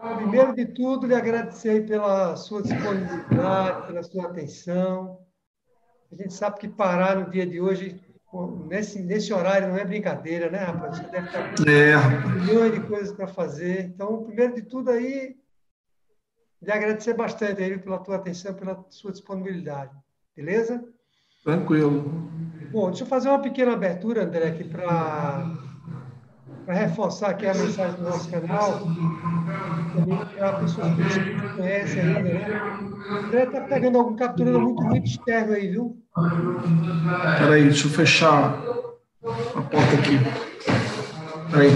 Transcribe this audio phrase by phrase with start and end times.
[0.00, 5.18] Primeiro de tudo, lhe agradecer pela sua disponibilidade, pela sua atenção.
[6.12, 8.00] A gente sabe que parar no dia de hoje,
[8.66, 10.98] nesse, nesse horário, não é brincadeira, né, rapaz?
[10.98, 12.40] Você deve estar com é.
[12.40, 13.86] milhões de coisas para fazer.
[13.86, 15.36] Então, primeiro de tudo aí,
[16.62, 19.92] lhe agradecer bastante aí pela tua atenção, pela sua disponibilidade.
[20.36, 20.82] Beleza?
[21.42, 22.02] Tranquilo.
[22.70, 25.67] Bom, deixa eu fazer uma pequena abertura, André, aqui para
[26.74, 28.80] reforçar aqui a mensagem do nosso canal,
[29.94, 32.70] também para pessoas que não conhecem ainda, né?
[33.24, 35.96] André está pegando algum capturando muito muito externo aí, viu?
[37.38, 38.54] Peraí, deixa eu fechar
[39.24, 40.18] a porta aqui.
[41.50, 41.70] Peraí.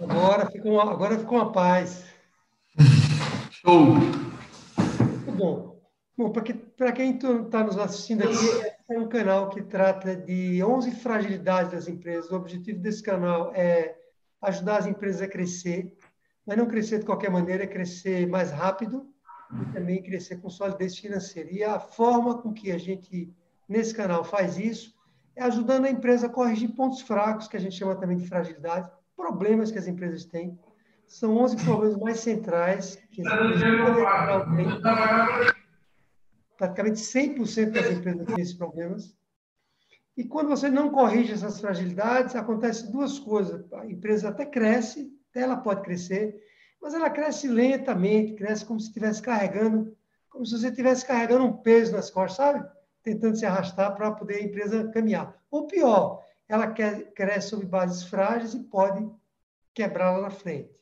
[0.00, 2.11] Agora ficou, agora ficou uma paz.
[3.64, 3.94] Show!
[5.36, 5.80] Bom.
[6.18, 6.52] Bom, para que,
[6.96, 12.28] quem está nos assistindo aqui, é um canal que trata de 11 fragilidades das empresas.
[12.32, 13.96] O objetivo desse canal é
[14.42, 15.96] ajudar as empresas a crescer,
[16.44, 19.06] mas não crescer de qualquer maneira, é crescer mais rápido
[19.52, 21.48] e também crescer com solidez financeira.
[21.52, 23.32] E a forma com que a gente,
[23.68, 24.92] nesse canal, faz isso
[25.36, 28.90] é ajudando a empresa a corrigir pontos fracos, que a gente chama também de fragilidade,
[29.16, 30.58] problemas que as empresas têm.
[31.12, 33.20] São 11 problemas mais centrais que.
[36.56, 39.14] Praticamente 100% das empresas têm esses problemas.
[40.16, 43.70] E quando você não corrige essas fragilidades, acontece duas coisas.
[43.74, 46.34] A empresa até cresce, até ela pode crescer,
[46.80, 49.94] mas ela cresce lentamente, cresce como se estivesse carregando,
[50.30, 52.66] como se você estivesse carregando um peso nas costas, sabe?
[53.02, 55.38] Tentando se arrastar para poder a empresa caminhar.
[55.50, 59.06] Ou pior, ela cresce sobre bases frágeis e pode
[59.74, 60.81] quebrá-la na frente.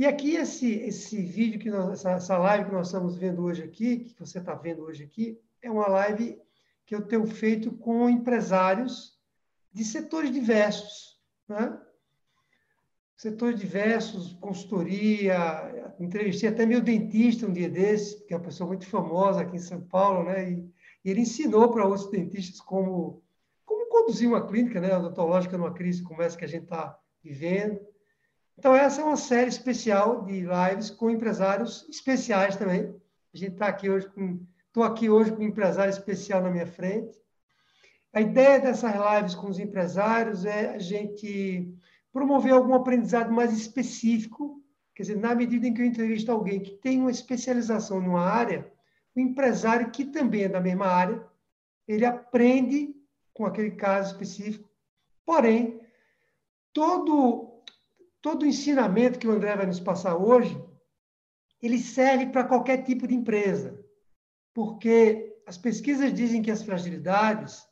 [0.00, 3.62] E aqui, esse, esse vídeo, que nós, essa, essa live que nós estamos vendo hoje
[3.62, 6.40] aqui, que você está vendo hoje aqui, é uma live
[6.86, 9.20] que eu tenho feito com empresários
[9.70, 11.78] de setores diversos, né?
[13.14, 18.86] Setores diversos, consultoria, entrevistei até meu dentista um dia desses, que é uma pessoa muito
[18.86, 20.50] famosa aqui em São Paulo, né?
[20.50, 20.72] E,
[21.04, 23.22] e ele ensinou para outros dentistas como
[23.66, 27.89] conduzir uma clínica né, odontológica numa crise como essa que a gente está vivendo.
[28.60, 32.94] Então, essa é uma série especial de lives com empresários especiais também.
[33.32, 34.38] A gente está aqui hoje com.
[34.66, 37.18] Estou aqui hoje com um empresário especial na minha frente.
[38.12, 41.74] A ideia dessas lives com os empresários é a gente
[42.12, 44.62] promover algum aprendizado mais específico.
[44.94, 48.70] Quer dizer, na medida em que eu entrevisto alguém que tem uma especialização numa área,
[49.16, 51.26] o empresário que também é da mesma área,
[51.88, 52.94] ele aprende
[53.32, 54.68] com aquele caso específico.
[55.24, 55.80] Porém,
[56.74, 57.49] todo,
[58.20, 60.60] todo o ensinamento que o André vai nos passar hoje,
[61.62, 63.78] ele serve para qualquer tipo de empresa.
[64.54, 67.62] Porque as pesquisas dizem que as fragilidades,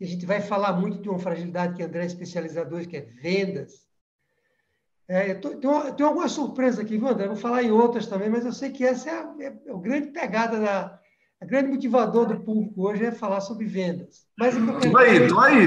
[0.00, 2.96] e a gente vai falar muito de uma fragilidade que o André é especializador, que
[2.96, 3.86] é vendas.
[5.06, 5.50] É, tô,
[5.92, 7.26] tem, alguma surpresa aqui, viu, André?
[7.26, 10.08] Vou falar em outras também, mas eu sei que essa é a, é a grande
[10.08, 11.00] pegada da,
[11.40, 14.26] o grande motivador do público hoje é falar sobre vendas.
[14.36, 14.56] Mas
[14.96, 15.66] aí, estou aí.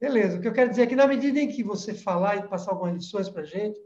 [0.00, 0.38] Beleza.
[0.38, 2.70] O que eu quero dizer é que, na medida em que você falar e passar
[2.70, 3.78] algumas lições para a gente,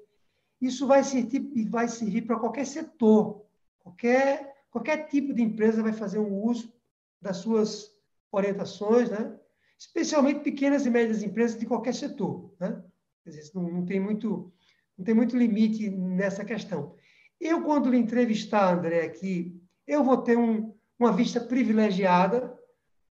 [0.60, 3.44] isso vai servir, vai servir para qualquer setor.
[3.80, 6.72] Qualquer, qualquer tipo de empresa vai fazer um uso
[7.20, 7.92] das suas
[8.30, 9.36] orientações, né?
[9.76, 12.54] especialmente pequenas e médias empresas de qualquer setor.
[12.60, 12.80] Né?
[13.26, 14.53] Dizer, não, não, tem muito,
[14.97, 16.94] não tem muito limite nessa questão.
[17.41, 22.56] Eu, quando lhe entrevistar, André, aqui eu vou ter um, uma vista privilegiada,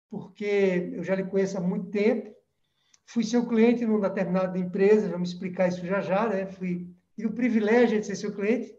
[0.10, 2.36] porque eu já lhe conheço há muito tempo,
[3.10, 6.46] fui seu cliente numa determinada empresa, vamos explicar isso já já, né?
[6.46, 8.76] Fui, tive o privilégio de ser seu cliente,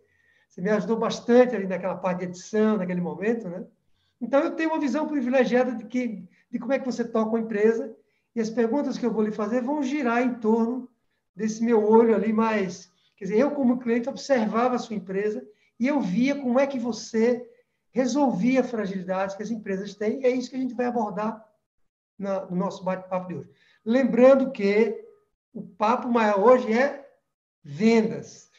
[0.49, 3.65] você me ajudou bastante ali naquela parte de edição, naquele momento, né?
[4.21, 7.41] Então, eu tenho uma visão privilegiada de, que, de como é que você toca uma
[7.41, 7.93] empresa
[8.35, 10.89] e as perguntas que eu vou lhe fazer vão girar em torno
[11.35, 12.89] desse meu olho ali mais...
[13.17, 15.45] Quer dizer, eu, como cliente, observava a sua empresa
[15.79, 17.47] e eu via como é que você
[17.91, 21.45] resolvia fragilidades que as empresas têm, e é isso que a gente vai abordar
[22.19, 23.51] no nosso bate-papo de hoje.
[23.85, 24.99] Lembrando que
[25.53, 27.07] o papo maior hoje é
[27.63, 28.51] vendas.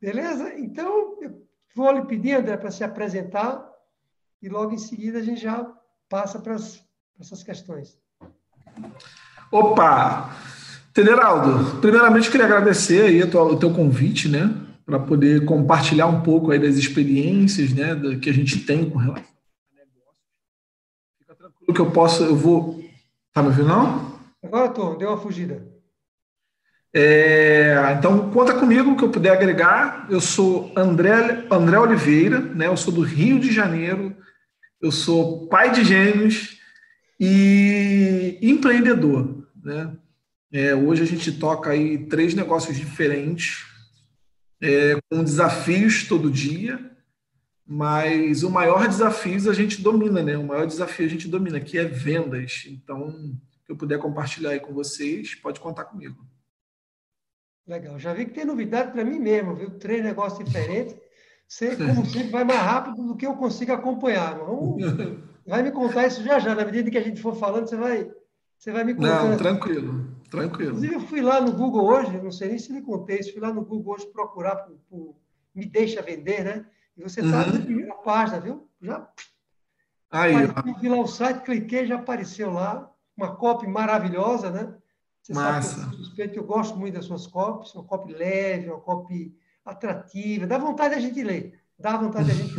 [0.00, 0.54] Beleza?
[0.58, 3.66] Então, eu vou lhe pedir, André, para se apresentar
[4.42, 5.66] e logo em seguida a gente já
[6.08, 7.98] passa para, as, para essas questões.
[9.50, 10.30] Opa!
[10.92, 14.66] Federaldo, primeiramente queria agradecer aí o teu convite, né?
[14.86, 19.24] para poder compartilhar um pouco aí das experiências né, que a gente tem com relação
[19.24, 20.14] ao negócio.
[21.18, 22.85] Fica tranquilo que eu posso, eu vou.
[23.36, 24.18] Tá me ouvindo, não?
[24.42, 25.62] Agora estou, deu uma fugida.
[26.94, 30.06] É, então, conta comigo que eu puder agregar.
[30.08, 32.66] Eu sou André, André Oliveira, né?
[32.66, 34.16] eu sou do Rio de Janeiro,
[34.80, 36.58] eu sou pai de gêmeos
[37.20, 39.46] e empreendedor.
[39.62, 39.94] Né?
[40.50, 43.66] É, hoje a gente toca aí três negócios diferentes,
[44.62, 46.90] é, com desafios todo dia,
[47.66, 50.38] mas o maior desafio a gente domina, né?
[50.38, 52.64] O maior desafio a gente domina, que é vendas.
[52.68, 53.10] Então,
[53.64, 56.24] se eu puder compartilhar aí com vocês, pode contar comigo.
[57.66, 57.98] Legal.
[57.98, 59.70] Já vi que tem novidade para mim mesmo, viu?
[59.78, 60.96] Três negócios diferentes.
[61.48, 64.38] Você, como sempre, vai mais rápido do que eu consigo acompanhar.
[64.38, 64.82] Vamos,
[65.44, 66.54] vai me contar isso já já.
[66.54, 68.08] Na medida que a gente for falando, você vai,
[68.56, 69.30] você vai me contando.
[69.30, 70.70] Não, tranquilo, tranquilo.
[70.70, 73.40] Inclusive, eu fui lá no Google hoje, não sei nem se me contei isso, fui
[73.40, 75.16] lá no Google hoje procurar por, por
[75.52, 76.66] Me Deixa Vender, né?
[76.96, 77.52] E você está uhum.
[77.52, 78.68] na primeira página, viu?
[78.80, 79.06] Já.
[80.10, 82.90] Aí, apareceu, vi lá o site, cliquei, já apareceu lá.
[83.16, 84.74] Uma copy maravilhosa, né?
[85.22, 85.80] Você Massa.
[85.80, 89.36] sabe que eu, suspeito, eu gosto muito das suas copies, uma copy leve, uma copy
[89.64, 92.54] atrativa, dá vontade da gente ler, dá vontade da gente.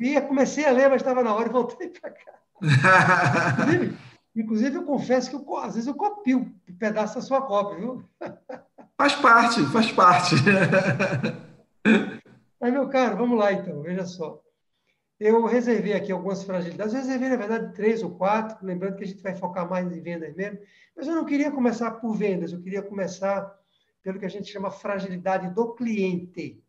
[0.00, 2.32] e comecei a ler, mas estava na hora e voltei para cá.
[3.62, 3.98] inclusive,
[4.34, 8.04] inclusive, eu confesso que eu, às vezes eu copio um pedaço da sua cópia, viu?
[8.96, 10.36] faz parte, faz parte.
[12.60, 14.42] mas, meu caro, vamos lá então, veja só.
[15.18, 19.06] Eu reservei aqui algumas fragilidades, eu reservei, na verdade, três ou quatro, lembrando que a
[19.06, 20.60] gente vai focar mais em vendas mesmo,
[20.96, 23.52] mas eu não queria começar por vendas, eu queria começar
[24.02, 26.62] pelo que a gente chama fragilidade do cliente.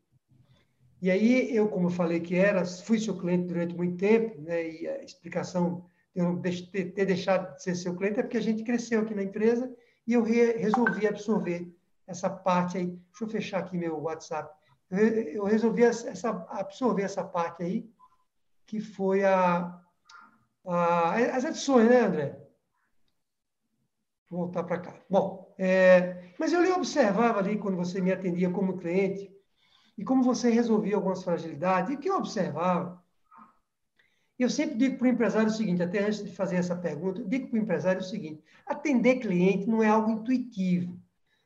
[1.01, 4.67] E aí, eu, como eu falei que era, fui seu cliente durante muito tempo, né,
[4.67, 8.63] e a explicação de eu ter deixado de ser seu cliente é porque a gente
[8.63, 9.73] cresceu aqui na empresa
[10.05, 11.71] e eu re resolvi absorver
[12.07, 12.87] essa parte aí.
[12.87, 14.58] Deixa eu fechar aqui meu WhatsApp.
[14.91, 17.89] Eu resolvi essa, absorver essa parte aí,
[18.65, 19.79] que foi a,
[20.65, 22.49] a, as adições, né, André?
[24.29, 24.95] Vou voltar para cá.
[25.09, 29.31] Bom, é, mas eu lhe observava ali quando você me atendia como cliente
[29.97, 33.03] e como você resolvia algumas fragilidades, e o que eu observava,
[34.37, 37.27] eu sempre digo para o empresário o seguinte, até antes de fazer essa pergunta, eu
[37.27, 40.97] digo para o empresário o seguinte, atender cliente não é algo intuitivo,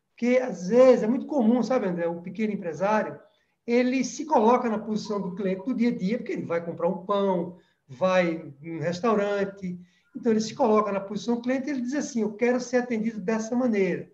[0.10, 3.20] porque às vezes é muito comum, sabe, André, o pequeno empresário,
[3.66, 6.88] ele se coloca na posição do cliente do dia a dia, porque ele vai comprar
[6.88, 7.58] um pão,
[7.88, 9.80] vai em um restaurante.
[10.16, 12.78] Então, ele se coloca na posição do cliente e ele diz assim: Eu quero ser
[12.78, 14.12] atendido dessa maneira.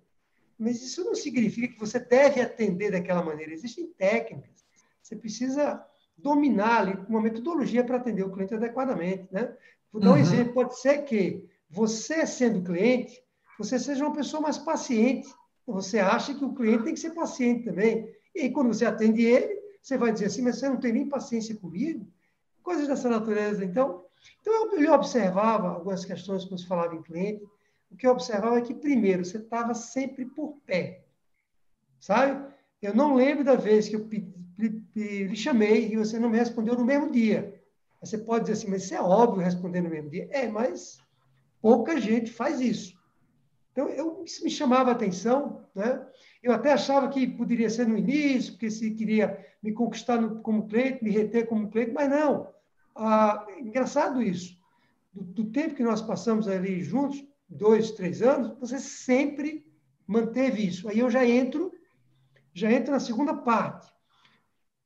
[0.58, 3.54] Mas isso não significa que você deve atender daquela maneira.
[3.54, 4.66] Existem técnicas.
[5.02, 5.84] Você precisa
[6.18, 9.28] dominar ali uma metodologia para atender o cliente adequadamente.
[9.32, 9.56] Né?
[9.92, 10.20] Vou dar um uhum.
[10.20, 13.22] exemplo: pode ser que você, sendo cliente,
[13.58, 15.28] você seja uma pessoa mais paciente.
[15.66, 18.10] Você acha que o cliente tem que ser paciente também.
[18.34, 21.56] E quando você atende ele, você vai dizer assim, mas você não tem nem paciência
[21.56, 22.08] comigo?
[22.62, 23.64] Coisas dessa natureza.
[23.64, 24.06] Então,
[24.42, 27.44] então eu, observava algumas questões quando se falava em cliente.
[27.92, 31.04] O que eu observava é que, primeiro, você estava sempre por pé.
[32.00, 32.54] Sabe?
[32.82, 34.08] Eu não lembro da vez que eu
[34.96, 37.60] lhe chamei e você não me respondeu no mesmo dia.
[38.02, 40.28] Você pode dizer assim, mas isso é óbvio responder no mesmo dia.
[40.32, 41.00] É, mas
[41.62, 42.98] pouca gente faz isso.
[43.72, 46.06] Então, eu, isso me chamava a atenção, né?
[46.42, 50.68] Eu até achava que poderia ser no início, porque se queria me conquistar no, como
[50.68, 52.48] cliente, me reter como cliente, mas não.
[52.96, 54.58] Ah, engraçado isso.
[55.14, 59.66] Do, do, tempo que nós passamos ali juntos, dois, três anos, você sempre
[60.08, 60.88] manteve isso.
[60.88, 61.74] Aí eu já entro,
[62.54, 63.92] já entro na segunda parte,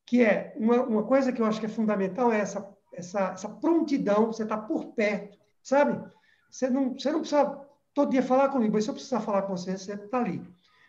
[0.05, 3.49] que é uma, uma coisa que eu acho que é fundamental é essa, essa, essa
[3.49, 6.03] prontidão, você está por perto, sabe?
[6.49, 7.62] Você não, você não precisa
[7.93, 10.41] todo dia falar comigo, mas se eu precisar falar com você, você está ali.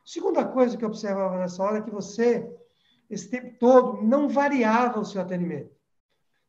[0.04, 2.50] Segunda coisa que eu observava nessa hora é que você,
[3.08, 5.70] esse tempo todo, não variava o seu atendimento.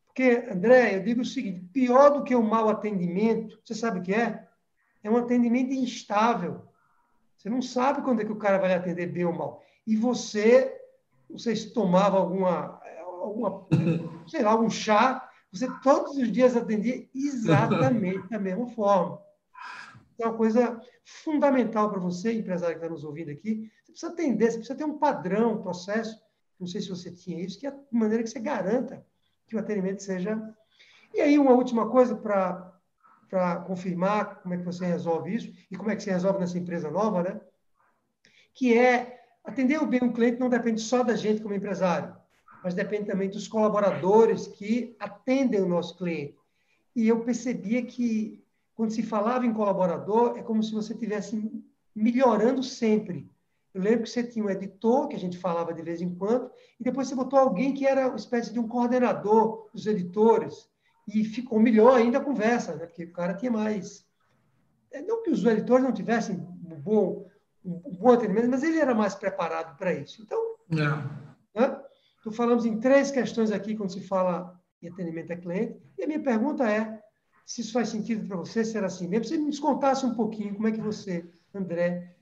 [0.08, 4.02] Porque, André, eu digo o seguinte: pior do que o mau atendimento, você sabe o
[4.02, 4.48] que é?
[5.04, 6.66] É um atendimento instável.
[7.38, 9.64] Você não sabe quando é que o cara vai atender bem ou mal.
[9.86, 10.74] E você,
[11.38, 12.82] se tomava alguma,
[13.22, 13.68] alguma
[14.28, 19.25] sei lá, algum chá, você todos os dias atendia exatamente da mesma forma
[20.24, 23.70] é uma coisa fundamental para você, empresário que está nos ouvindo aqui.
[23.84, 26.20] Você precisa atender, você precisa ter um padrão, um processo.
[26.60, 29.06] Não sei se você tinha isso, que é de maneira que você garanta
[29.48, 30.42] que o atendimento seja.
[31.14, 35.92] E aí, uma última coisa para confirmar como é que você resolve isso e como
[35.92, 37.42] é que você resolve nessa empresa nova, né?
[38.54, 42.16] Que é atender o bem um cliente não depende só da gente como empresário,
[42.64, 46.38] mas depende também dos colaboradores que atendem o nosso cliente.
[46.96, 48.45] E eu percebia que
[48.76, 51.50] quando se falava em colaborador, é como se você estivesse
[51.96, 53.32] melhorando sempre.
[53.74, 56.52] Eu lembro que você tinha um editor, que a gente falava de vez em quando,
[56.80, 60.70] e depois você botou alguém que era uma espécie de um coordenador dos editores,
[61.08, 62.86] e ficou melhor ainda a conversa, né?
[62.86, 64.06] porque o cara tinha mais.
[64.92, 67.30] É, não que os editores não tivessem um bom,
[67.64, 70.22] um bom atendimento, mas ele era mais preparado para isso.
[70.22, 71.60] Então, é.
[71.60, 71.82] né?
[72.20, 75.80] então, falamos em três questões aqui quando se fala em atendimento a cliente.
[75.98, 77.02] E a minha pergunta é
[77.46, 79.26] se isso faz sentido para você, se era assim mesmo.
[79.26, 82.16] Se nos contasse um pouquinho como é que você, André,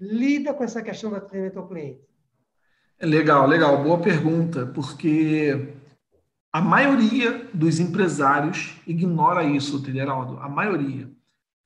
[0.00, 2.00] lida com essa questão do atendimento ao cliente.
[3.00, 3.82] Legal, legal.
[3.82, 5.74] Boa pergunta, porque
[6.52, 10.38] a maioria dos empresários ignora isso, Geraldo.
[10.38, 11.06] A maioria.
[11.06, 11.10] O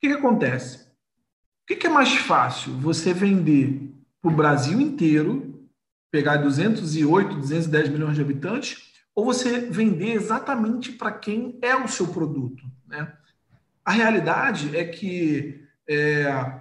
[0.01, 0.85] que, que acontece?
[0.85, 2.75] O que, que é mais fácil?
[2.75, 3.91] Você vender
[4.21, 5.67] para o Brasil inteiro,
[6.11, 12.09] pegar 208, 210 milhões de habitantes, ou você vender exatamente para quem é o seu
[12.09, 12.65] produto?
[12.87, 13.13] Né?
[13.85, 16.61] A realidade é que é,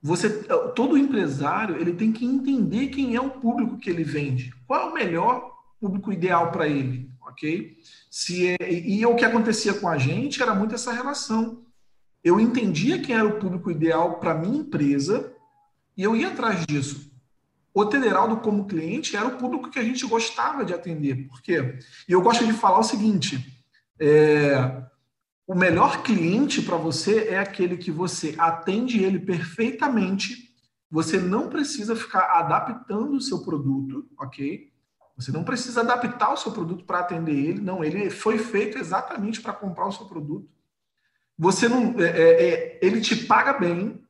[0.00, 0.30] você,
[0.74, 4.90] todo empresário ele tem que entender quem é o público que ele vende, qual é
[4.90, 7.76] o melhor público ideal para ele, ok?
[8.10, 11.62] Se é, e o que acontecia com a gente era muito essa relação
[12.22, 15.32] eu entendia quem era o público ideal para minha empresa
[15.96, 17.11] e eu ia atrás disso.
[17.74, 21.26] O Tederaldo, como cliente, era o público que a gente gostava de atender.
[21.28, 21.78] Por quê?
[22.08, 23.64] E eu gosto de falar o seguinte:
[23.98, 24.82] é,
[25.46, 30.54] o melhor cliente para você é aquele que você atende ele perfeitamente,
[30.90, 34.70] você não precisa ficar adaptando o seu produto, ok?
[35.16, 39.40] Você não precisa adaptar o seu produto para atender ele, não, ele foi feito exatamente
[39.40, 40.48] para comprar o seu produto.
[41.38, 41.98] Você não.
[42.00, 44.02] É, é, é, ele te paga bem,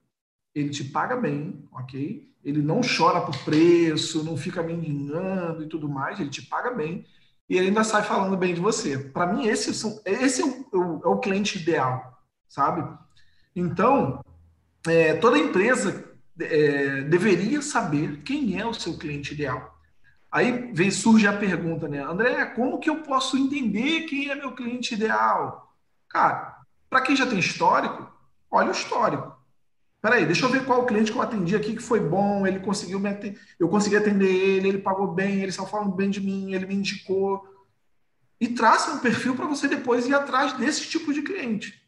[0.54, 2.30] ele te paga bem, ok?
[2.44, 7.06] Ele não chora por preço, não fica mendigando e tudo mais, ele te paga bem
[7.48, 8.98] e ele ainda sai falando bem de você.
[8.98, 12.88] Para mim, esse, são, esse é o, é o, cliente ideal, sabe?
[13.54, 14.24] Então,
[14.86, 19.78] é, toda empresa é, deveria saber quem é o seu cliente ideal.
[20.30, 22.02] Aí vem, surge a pergunta, né?
[22.02, 25.74] André, como que eu posso entender quem é meu cliente ideal?
[26.08, 28.10] Cara, para quem já tem histórico,
[28.50, 29.31] olha o histórico.
[30.02, 32.98] Peraí, deixa eu ver qual cliente que eu atendi aqui que foi bom, ele conseguiu
[32.98, 36.52] me atender, eu consegui atender ele, ele pagou bem, ele só falando bem de mim,
[36.52, 37.48] ele me indicou.
[38.40, 41.80] E traça um perfil para você depois ir atrás desse tipo de cliente.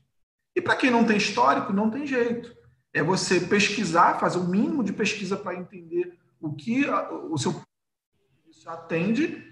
[0.55, 2.57] E para quem não tem histórico, não tem jeito.
[2.93, 6.87] É você pesquisar, fazer o mínimo de pesquisa para entender o que
[7.29, 7.61] o seu
[8.67, 9.45] atende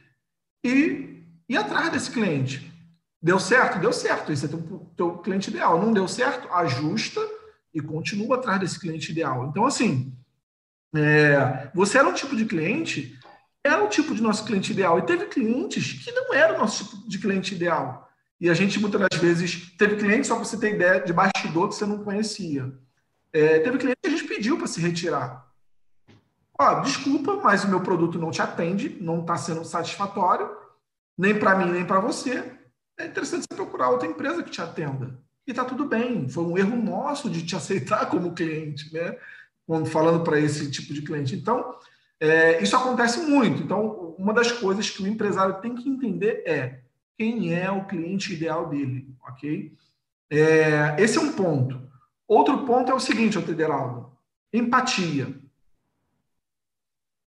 [0.64, 2.72] e ir atrás desse cliente.
[3.20, 3.80] Deu certo?
[3.80, 4.30] Deu certo.
[4.30, 5.80] Esse é o teu, cliente ideal.
[5.80, 6.48] Não deu certo?
[6.52, 7.20] Ajusta
[7.74, 9.48] e continua atrás desse cliente ideal.
[9.48, 10.16] Então, assim,
[10.94, 13.18] é, você era um tipo de cliente,
[13.64, 14.98] era o tipo de nosso cliente ideal.
[14.98, 18.08] E teve clientes que não eram o nosso tipo de cliente ideal.
[18.40, 21.68] E a gente, muitas das vezes, teve clientes, só para você ter ideia, de bastidor
[21.68, 22.72] que você não conhecia.
[23.32, 25.46] É, teve cliente que a gente pediu para se retirar.
[26.58, 30.50] Ó, desculpa, mas o meu produto não te atende, não está sendo satisfatório,
[31.16, 32.60] nem para mim, nem para você
[32.98, 35.18] é interessante você procurar outra empresa que te atenda.
[35.46, 36.28] E está tudo bem.
[36.28, 39.16] Foi um erro nosso de te aceitar como cliente, né?
[39.66, 41.34] Quando falando para esse tipo de cliente.
[41.34, 41.76] Então,
[42.20, 43.62] é, isso acontece muito.
[43.62, 46.82] Então, uma das coisas que o empresário tem que entender é
[47.18, 49.72] quem é o cliente ideal dele, ok?
[50.30, 51.80] É, esse é um ponto.
[52.26, 54.10] Outro ponto é o seguinte, Tederaldo,
[54.52, 55.34] empatia.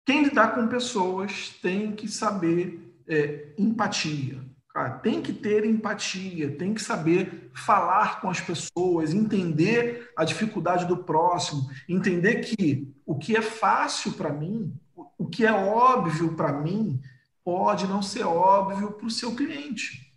[0.04, 4.47] Quem lidar com pessoas tem que saber é, empatia.
[4.78, 10.87] Cara, tem que ter empatia, tem que saber falar com as pessoas, entender a dificuldade
[10.87, 16.52] do próximo, entender que o que é fácil para mim, o que é óbvio para
[16.52, 17.02] mim,
[17.42, 20.14] pode não ser óbvio para o seu cliente.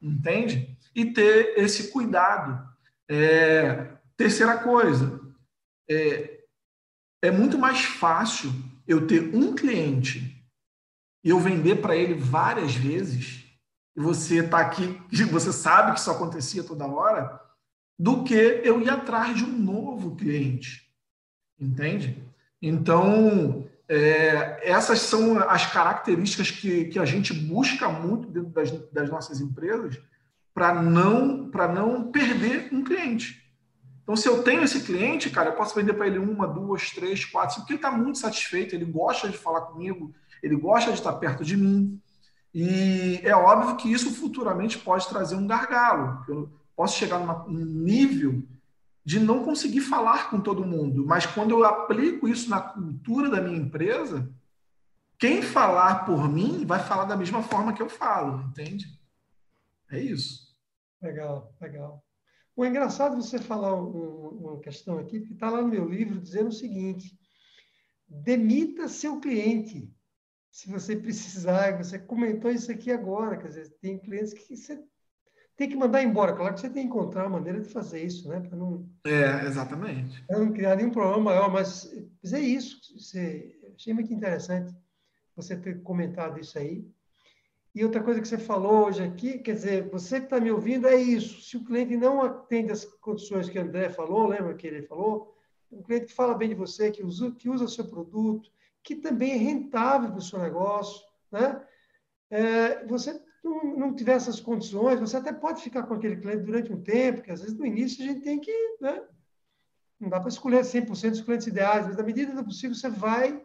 [0.00, 0.78] Entende?
[0.94, 2.64] E ter esse cuidado.
[3.08, 5.20] É, terceira coisa,
[5.90, 6.44] é,
[7.20, 8.52] é muito mais fácil
[8.86, 10.46] eu ter um cliente
[11.24, 13.45] e eu vender para ele várias vezes
[13.96, 15.00] e você está aqui,
[15.30, 17.40] você sabe que isso acontecia toda hora,
[17.98, 20.86] do que eu ir atrás de um novo cliente.
[21.58, 22.22] Entende?
[22.60, 29.08] Então, é, essas são as características que, que a gente busca muito dentro das, das
[29.08, 29.98] nossas empresas
[30.52, 33.46] para não, não perder um cliente.
[34.02, 37.24] Então, se eu tenho esse cliente, cara, eu posso vender para ele uma, duas, três,
[37.24, 40.98] quatro, cinco, porque ele está muito satisfeito, ele gosta de falar comigo, ele gosta de
[40.98, 42.00] estar perto de mim.
[42.58, 46.24] E é óbvio que isso futuramente pode trazer um gargalo.
[46.26, 48.42] Eu posso chegar num nível
[49.04, 53.42] de não conseguir falar com todo mundo, mas quando eu aplico isso na cultura da
[53.42, 54.34] minha empresa,
[55.18, 58.86] quem falar por mim vai falar da mesma forma que eu falo, entende?
[59.90, 60.56] É isso.
[61.02, 62.02] Legal, legal.
[62.56, 66.52] O engraçado você falar uma questão aqui, porque está lá no meu livro dizendo o
[66.52, 67.14] seguinte:
[68.08, 69.94] demita seu cliente
[70.56, 74.82] se você precisar, você comentou isso aqui agora, quer dizer, tem clientes que você
[75.54, 76.32] tem que mandar embora.
[76.32, 78.40] Claro que você tem que encontrar uma maneira de fazer isso, né?
[78.40, 80.24] Para não, é, exatamente.
[80.26, 82.80] Para não criar nenhum problema maior, mas, mas é isso.
[82.98, 84.74] Você, achei muito interessante
[85.36, 86.90] você ter comentado isso aí.
[87.74, 90.88] E outra coisa que você falou hoje aqui, quer dizer, você que está me ouvindo,
[90.88, 91.42] é isso.
[91.42, 95.36] Se o cliente não atende as condições que o André falou, lembra que ele falou?
[95.70, 98.55] Um cliente que fala bem de você, que usa, que usa o seu produto,
[98.86, 101.60] que também é rentável para o seu negócio, né?
[102.30, 106.72] É, você não, não tiver essas condições, você até pode ficar com aquele cliente durante
[106.72, 109.02] um tempo, porque às vezes no início a gente tem que, né?
[109.98, 113.44] Não dá para escolher 100% dos clientes ideais, mas na medida do possível você vai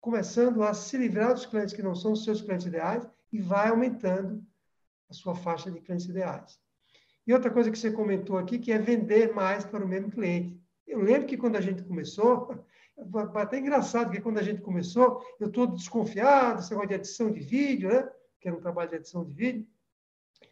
[0.00, 3.68] começando a se livrar dos clientes que não são os seus clientes ideais e vai
[3.68, 4.44] aumentando
[5.08, 6.58] a sua faixa de clientes ideais.
[7.24, 10.60] E outra coisa que você comentou aqui, que é vender mais para o mesmo cliente.
[10.88, 12.66] Eu lembro que quando a gente começou,
[13.34, 17.40] até engraçado que quando a gente começou, eu todo desconfiado, esse negócio de edição de
[17.40, 18.08] vídeo, né?
[18.40, 19.66] que era um trabalho de edição de vídeo,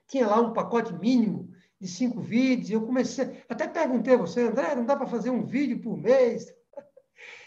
[0.06, 4.74] tinha lá um pacote mínimo de cinco vídeos, eu comecei, até perguntei a você, André,
[4.74, 6.46] não dá para fazer um vídeo por mês?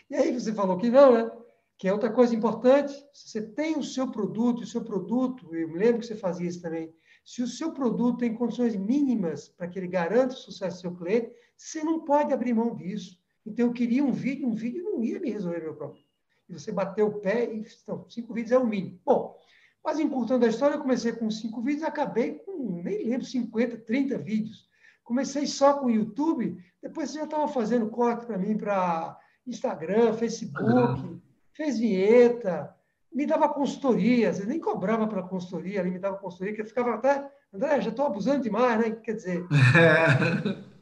[0.09, 1.31] E aí você falou que não, né?
[1.77, 5.67] Que é outra coisa importante, se você tem o seu produto, o seu produto, eu
[5.69, 6.93] me lembro que você fazia isso também,
[7.25, 10.95] se o seu produto tem condições mínimas para que ele garanta o sucesso do seu
[10.95, 13.17] cliente, você não pode abrir mão disso.
[13.45, 16.03] Então, eu queria um vídeo, um vídeo não ia me resolver meu problema.
[16.49, 18.99] E você bateu o pé e, então, cinco vídeos é o mínimo.
[19.05, 19.37] Bom,
[19.83, 24.17] mas encurtando a história, eu comecei com cinco vídeos, acabei com, nem lembro, 50, 30
[24.17, 24.67] vídeos.
[25.03, 30.13] Comecei só com o YouTube, depois você já estava fazendo corte para mim para Instagram,
[30.13, 31.19] Facebook, uhum.
[31.51, 32.73] fez vinheta,
[33.13, 36.93] me dava consultoria, você nem cobrava pela consultoria, ele me dava consultoria, que eu ficava
[36.95, 38.91] até, André, já estou abusando demais, né?
[38.91, 39.45] Quer dizer.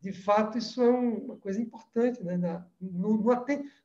[0.00, 2.36] de fato, isso é uma coisa importante, né?
[2.80, 3.34] não, não,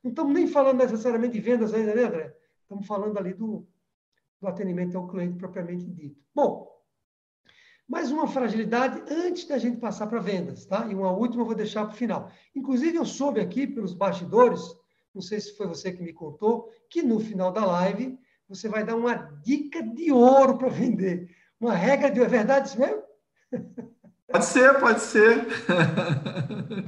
[0.02, 2.36] não estamos nem falando necessariamente de vendas ainda, né, André?
[2.62, 3.66] Estamos falando ali do,
[4.40, 6.20] do atendimento ao cliente propriamente dito.
[6.34, 6.72] Bom,
[7.88, 10.86] mais uma fragilidade antes da gente passar para vendas, tá?
[10.86, 12.30] E uma última eu vou deixar para o final.
[12.54, 14.60] Inclusive, eu soube aqui pelos bastidores,
[15.14, 18.18] não sei se foi você que me contou, que no final da live
[18.48, 21.28] você vai dar uma dica de ouro para vender.
[21.60, 22.20] Uma regra de.
[22.20, 23.02] É verdade isso mesmo?
[24.34, 25.46] Pode ser, pode ser.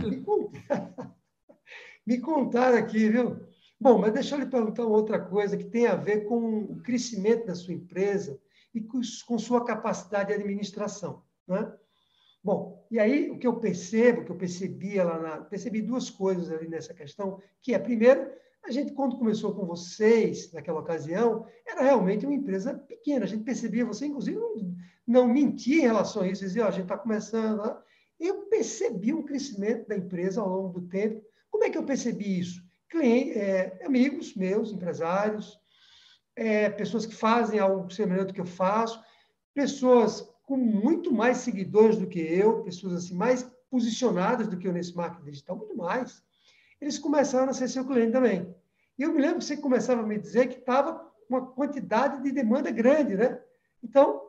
[0.04, 1.14] Me contaram,
[2.04, 3.36] me contaram aqui, viu?
[3.80, 6.82] Bom, mas deixa eu lhe perguntar uma outra coisa que tem a ver com o
[6.82, 8.36] crescimento da sua empresa
[8.74, 9.00] e com,
[9.38, 11.22] sua capacidade de administração.
[11.46, 11.72] Né?
[12.42, 16.10] Bom, e aí o que eu percebo, o que eu percebi lá na, percebi duas
[16.10, 18.28] coisas ali nessa questão, que é, primeiro,
[18.64, 23.24] a gente, quando começou com vocês, naquela ocasião, era realmente uma empresa pequena.
[23.24, 24.40] A gente percebia, você, inclusive,
[25.06, 27.62] não, mentia em relação a isso, dizia, oh, a gente está começando.
[27.62, 27.76] Né?
[28.18, 31.24] Eu percebi um crescimento da empresa ao longo do tempo.
[31.50, 32.66] Como é que eu percebi isso?
[32.88, 35.58] clientes, é, amigos meus, empresários,
[36.34, 39.02] é, pessoas que fazem algo semelhante ao que eu faço,
[39.54, 44.72] pessoas com muito mais seguidores do que eu, pessoas assim mais posicionadas do que eu
[44.72, 46.22] nesse marketing digital, muito mais.
[46.80, 48.54] Eles começaram a ser seu cliente também.
[48.98, 52.30] E eu me lembro que você começava a me dizer que estava uma quantidade de
[52.30, 53.40] demanda grande, né?
[53.82, 54.25] Então,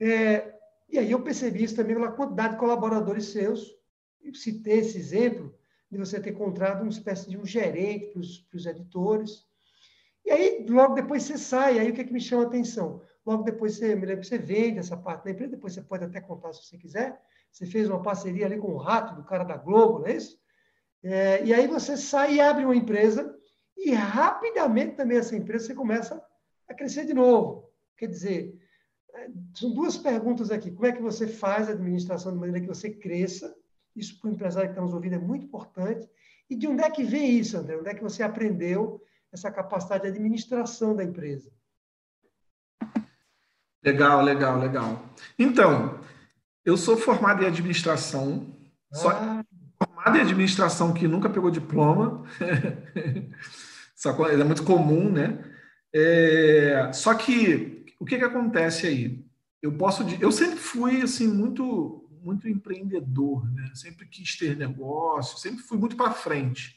[0.00, 0.54] é,
[0.88, 3.74] e aí eu percebi isso também pela quantidade de colaboradores seus.
[4.22, 5.54] Eu citei esse exemplo
[5.90, 9.46] de você ter contratado uma espécie de um gerente para os editores.
[10.24, 13.02] E aí, logo depois você sai, aí o que, é que me chama a atenção?
[13.24, 16.20] Logo depois você, me lembro, você vende essa parte da empresa, depois você pode até
[16.20, 17.20] contar se você quiser.
[17.50, 20.38] Você fez uma parceria ali com o Rato, do cara da Globo, não é isso?
[21.02, 23.36] É, e aí você sai e abre uma empresa,
[23.76, 26.22] e rapidamente também essa empresa você começa
[26.68, 27.70] a crescer de novo.
[27.96, 28.58] Quer dizer,
[29.54, 30.70] são duas perguntas aqui.
[30.70, 33.54] Como é que você faz a administração de maneira que você cresça?
[33.94, 36.08] Isso para o empresário que está nos ouvindo é muito importante.
[36.48, 37.76] E de onde é que vem isso, André?
[37.76, 41.50] Onde é que você aprendeu essa capacidade de administração da empresa?
[43.82, 45.08] Legal, legal, legal.
[45.38, 46.00] Então,
[46.64, 48.54] eu sou formado em administração,
[48.92, 48.96] ah.
[48.96, 49.10] só
[49.82, 52.24] formado em administração que nunca pegou diploma.
[54.30, 55.42] é muito comum, né?
[55.94, 59.24] É, só que o que, que acontece aí?
[59.62, 63.70] Eu posso, eu sempre fui assim muito muito empreendedor, né?
[63.72, 66.76] Sempre quis ter negócio, sempre fui muito para frente.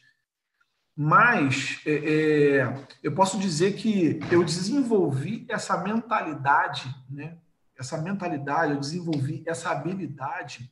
[0.95, 7.37] Mas é, é, eu posso dizer que eu desenvolvi essa mentalidade, né?
[7.75, 10.71] Essa mentalidade, eu desenvolvi essa habilidade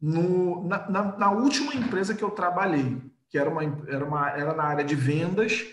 [0.00, 4.54] no, na, na, na última empresa que eu trabalhei, que era, uma, era, uma, era
[4.54, 5.64] na área de vendas,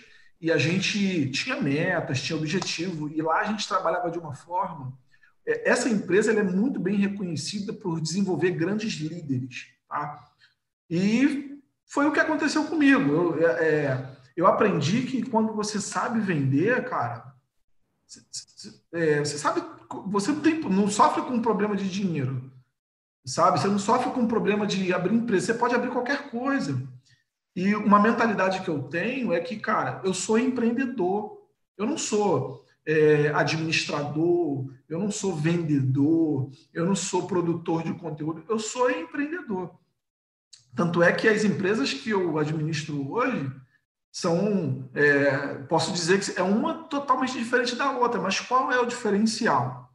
[0.42, 4.92] e a gente tinha metas, tinha objetivo, e lá a gente trabalhava de uma forma
[5.46, 9.68] é, essa empresa é muito bem reconhecida por desenvolver grandes líderes.
[9.88, 10.24] Tá?
[10.88, 13.36] E foi o que aconteceu comigo.
[13.36, 17.34] Eu, é, é eu aprendi que quando você sabe vender, cara,
[18.92, 19.62] é, você sabe,
[20.06, 22.50] você não, tem, não sofre com problema de dinheiro.
[23.26, 23.60] sabe?
[23.60, 26.82] Você não sofre com problema de abrir empresa, você pode abrir qualquer coisa.
[27.54, 31.38] E uma mentalidade que eu tenho é que, cara, eu sou empreendedor,
[31.76, 38.44] eu não sou é, administrador, eu não sou vendedor, eu não sou produtor de conteúdo,
[38.48, 39.78] eu sou empreendedor.
[40.74, 43.50] Tanto é que as empresas que eu administro hoje
[44.10, 48.86] são, é, posso dizer que é uma totalmente diferente da outra, mas qual é o
[48.86, 49.90] diferencial?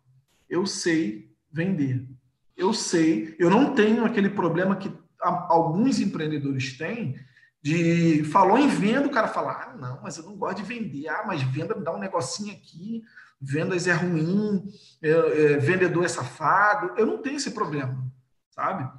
[0.49, 2.07] Eu sei vender.
[2.55, 7.19] Eu sei, eu não tenho aquele problema que alguns empreendedores têm,
[7.61, 11.07] de falou em venda, o cara fala: ah, não, mas eu não gosto de vender.
[11.09, 13.03] Ah, mas venda me dá um negocinho aqui,
[13.39, 14.63] vendas é ruim,
[15.01, 16.93] é, é, vendedor é safado.
[16.97, 18.05] Eu não tenho esse problema,
[18.51, 18.89] sabe?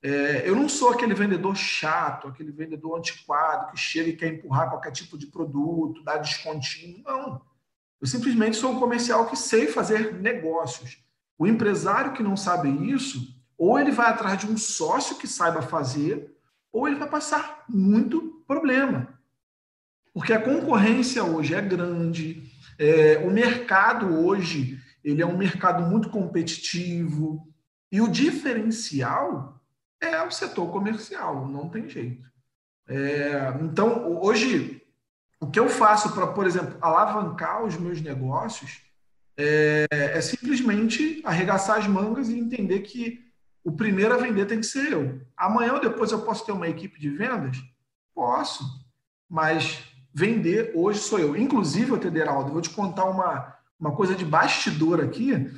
[0.00, 4.70] É, eu não sou aquele vendedor chato, aquele vendedor antiquado que chega e quer empurrar
[4.70, 7.02] qualquer tipo de produto, dar descontinho.
[7.04, 7.42] Não.
[8.00, 11.02] Eu simplesmente sou um comercial que sei fazer negócios.
[11.36, 15.62] O empresário que não sabe isso, ou ele vai atrás de um sócio que saiba
[15.62, 16.32] fazer,
[16.78, 19.18] ou ele vai passar muito problema.
[20.14, 22.42] Porque a concorrência hoje é grande,
[22.78, 27.48] é, o mercado hoje ele é um mercado muito competitivo,
[27.90, 29.60] e o diferencial
[30.00, 32.28] é o setor comercial, não tem jeito.
[32.86, 34.82] É, então, hoje,
[35.40, 38.82] o que eu faço para, por exemplo, alavancar os meus negócios
[39.36, 43.27] é, é simplesmente arregaçar as mangas e entender que
[43.68, 45.20] o primeiro a vender tem que ser eu.
[45.36, 47.58] Amanhã ou depois eu posso ter uma equipe de vendas?
[48.14, 48.64] Posso,
[49.28, 51.36] mas vender hoje sou eu.
[51.36, 55.34] Inclusive, Tederaldo, vou te contar uma, uma coisa de bastidor aqui.
[55.34, 55.50] É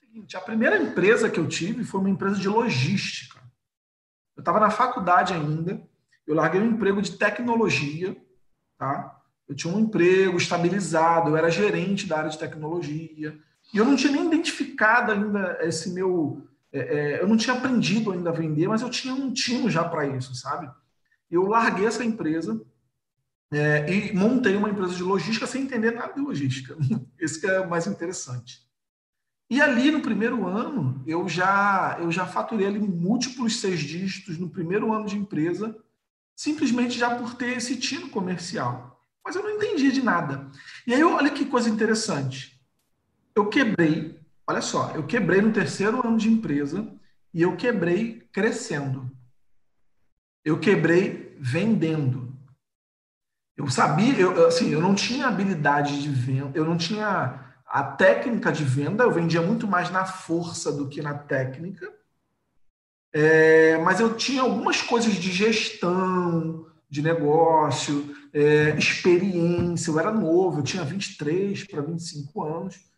[0.00, 3.40] seguinte, a primeira empresa que eu tive foi uma empresa de logística.
[4.36, 5.82] Eu estava na faculdade ainda,
[6.28, 8.16] eu larguei um emprego de tecnologia,
[8.78, 9.20] tá?
[9.48, 13.36] Eu tinha um emprego estabilizado, eu era gerente da área de tecnologia,
[13.74, 18.12] e eu não tinha nem identificado ainda esse meu é, é, eu não tinha aprendido
[18.12, 20.70] ainda a vender, mas eu tinha um tino já para isso, sabe?
[21.30, 22.60] Eu larguei essa empresa
[23.50, 26.76] é, e montei uma empresa de logística sem entender nada de logística.
[27.18, 28.66] Esse que é o mais interessante.
[29.48, 34.50] E ali no primeiro ano, eu já eu já faturei ali múltiplos seis dígitos no
[34.50, 35.74] primeiro ano de empresa,
[36.34, 39.00] simplesmente já por ter esse tino comercial.
[39.24, 40.50] Mas eu não entendia de nada.
[40.86, 42.60] E aí, olha que coisa interessante.
[43.34, 44.15] Eu quebrei
[44.48, 46.86] Olha só, eu quebrei no terceiro ano de empresa
[47.34, 49.10] e eu quebrei crescendo.
[50.44, 52.32] Eu quebrei vendendo.
[53.56, 58.52] Eu sabia, eu, assim, eu não tinha habilidade de venda, eu não tinha a técnica
[58.52, 61.92] de venda, eu vendia muito mais na força do que na técnica.
[63.12, 69.90] É, mas eu tinha algumas coisas de gestão, de negócio, é, experiência.
[69.90, 72.95] Eu era novo, eu tinha 23 para 25 anos.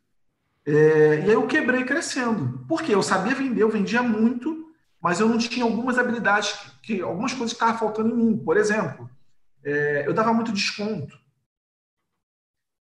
[0.68, 2.62] É, e aí eu quebrei crescendo.
[2.68, 2.94] Por quê?
[2.94, 7.32] Eu sabia vender, eu vendia muito, mas eu não tinha algumas habilidades, que, que algumas
[7.32, 8.38] coisas estavam faltando em mim.
[8.38, 9.08] Por exemplo,
[9.64, 11.18] é, eu dava muito desconto.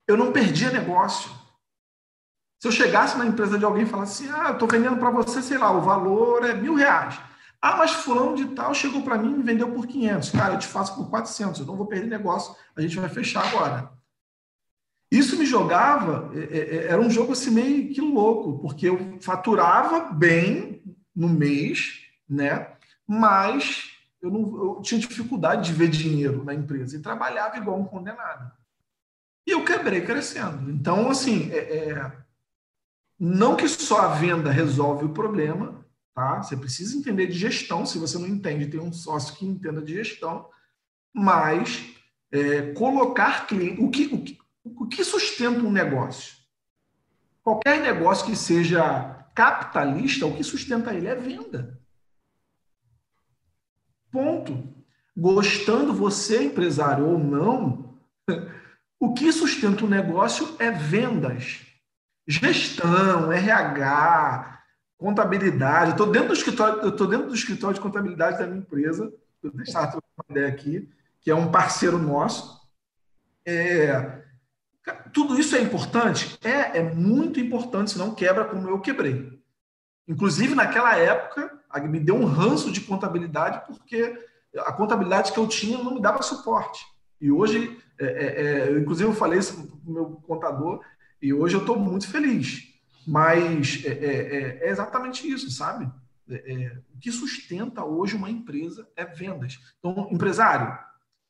[0.08, 1.30] Eu não perdia negócio.
[2.60, 5.12] Se eu chegasse na empresa de alguém e falasse assim, ah, eu estou vendendo para
[5.12, 7.20] você, sei lá, o valor é mil reais.
[7.62, 10.32] Ah, mas fulano de tal chegou para mim e vendeu por 500.
[10.32, 13.46] Cara, eu te faço por 400, eu não vou perder negócio, a gente vai fechar
[13.46, 13.97] agora.
[15.10, 19.18] Isso me jogava, é, é, é, era um jogo assim meio que louco, porque eu
[19.22, 20.84] faturava bem
[21.16, 22.74] no mês, né?
[23.08, 23.92] Mas
[24.22, 28.52] eu, não, eu tinha dificuldade de ver dinheiro na empresa e trabalhava igual um condenado.
[29.46, 30.70] E eu quebrei crescendo.
[30.70, 32.12] Então, assim, é, é,
[33.18, 36.44] não que só a venda resolve o problema, tá?
[36.44, 37.86] Você precisa entender de gestão.
[37.86, 40.50] Se você não entende, tem um sócio que entenda de gestão,
[41.14, 41.96] mas
[42.30, 43.82] é, colocar cliente.
[43.82, 44.37] O que, o que,
[44.80, 46.38] o que sustenta um negócio?
[47.44, 51.80] Qualquer negócio que seja capitalista, o que sustenta ele é venda.
[54.12, 54.76] Ponto.
[55.16, 57.98] Gostando você, empresário, ou não,
[59.00, 61.66] o que sustenta o negócio é vendas.
[62.28, 64.64] Gestão, RH,
[64.98, 65.92] contabilidade.
[65.92, 69.12] Estou dentro do escritório, estou dentro do escritório de contabilidade da minha empresa.
[69.42, 70.88] Vou deixar uma ideia aqui,
[71.22, 72.62] que é um parceiro nosso.
[73.46, 74.27] É,
[75.18, 76.38] tudo isso é importante?
[76.44, 79.42] É, é muito importante, senão quebra como eu quebrei.
[80.08, 84.16] Inclusive, naquela época, me deu um ranço de contabilidade, porque
[84.60, 86.86] a contabilidade que eu tinha não me dava suporte.
[87.20, 90.82] E hoje, é, é, é inclusive, eu falei isso para o meu contador,
[91.20, 92.76] e hoje eu estou muito feliz.
[93.08, 95.92] Mas é, é, é, é exatamente isso, sabe?
[96.94, 99.58] o que sustenta hoje uma empresa é vendas.
[99.80, 100.78] Então, empresário,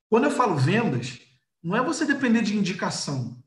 [0.10, 1.22] quando eu falo vendas,
[1.64, 3.38] não é você depender de indicação.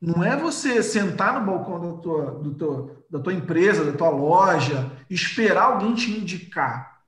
[0.00, 4.08] Não é você sentar no balcão do teu, do teu, da tua empresa, da tua
[4.08, 7.02] loja, esperar alguém te indicar,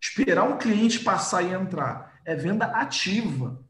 [0.00, 2.20] esperar um cliente passar e entrar.
[2.26, 3.64] É venda ativa.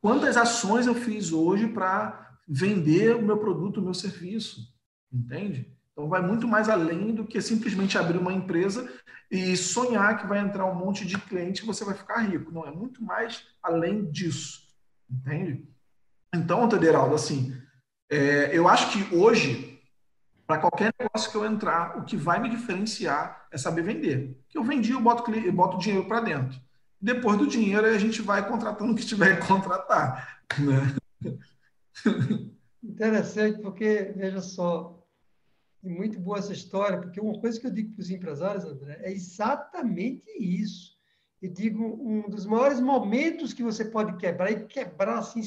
[0.00, 4.72] Quantas ações eu fiz hoje para vender o meu produto, o meu serviço?
[5.12, 5.74] Entende?
[5.92, 8.88] Então vai muito mais além do que simplesmente abrir uma empresa
[9.30, 12.52] e sonhar que vai entrar um monte de cliente e você vai ficar rico.
[12.52, 14.62] Não, é muito mais além disso.
[15.10, 15.66] Entende?
[16.34, 17.56] Então, Tederaldo, assim,
[18.10, 19.80] é, eu acho que hoje,
[20.46, 24.38] para qualquer negócio que eu entrar, o que vai me diferenciar é saber vender.
[24.48, 26.60] Que eu vendi, eu boto, eu boto dinheiro para dentro.
[27.00, 30.42] Depois do dinheiro, a gente vai contratando o que tiver que contratar.
[30.58, 30.96] Né?
[32.82, 35.04] Interessante, porque, veja só,
[35.82, 38.98] e muito boa essa história, porque uma coisa que eu digo para os empresários, André,
[39.02, 40.94] é exatamente isso.
[41.42, 45.42] Eu digo, um dos maiores momentos que você pode quebrar, e quebrar assim,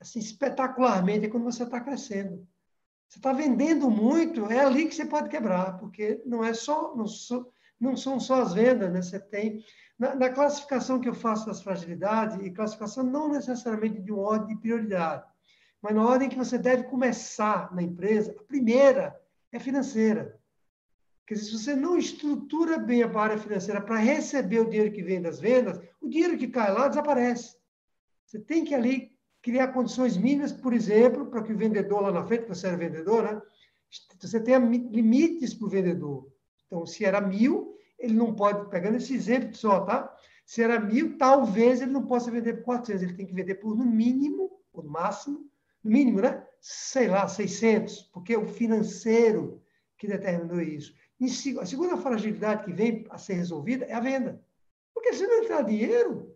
[0.00, 2.46] assim espetacularmente, é quando você está crescendo.
[3.06, 7.06] Você está vendendo muito, é ali que você pode quebrar, porque não é só, não,
[7.06, 7.44] só,
[7.78, 9.02] não são só as vendas, né?
[9.02, 9.64] Você tem
[9.98, 14.54] na, na, classificação que eu faço das fragilidades, e classificação não necessariamente de uma ordem
[14.54, 15.24] de prioridade,
[15.82, 19.20] mas na ordem que você deve começar na empresa, a primeira
[19.52, 20.38] é financeira.
[21.26, 25.02] Quer dizer, se você não estrutura bem a área financeira para receber o dinheiro que
[25.02, 27.56] vem das vendas, o dinheiro que cai lá desaparece.
[28.24, 29.09] Você tem que ali
[29.42, 33.22] criar condições mínimas, por exemplo, para que o vendedor lá na frente, você era vendedor,
[33.22, 33.42] né?
[34.20, 36.30] Você tenha limites para o vendedor.
[36.66, 40.14] Então, se era mil, ele não pode, pegando esse exemplo só, tá?
[40.44, 43.76] Se era mil, talvez ele não possa vender por 400, ele tem que vender por
[43.76, 45.48] no mínimo, ou no máximo,
[45.82, 46.44] no mínimo, né?
[46.60, 49.62] sei lá, 600, porque é o financeiro
[49.96, 50.94] que determinou isso.
[51.60, 54.42] A segunda fragilidade que vem a ser resolvida é a venda.
[54.94, 56.34] Porque se não entrar dinheiro,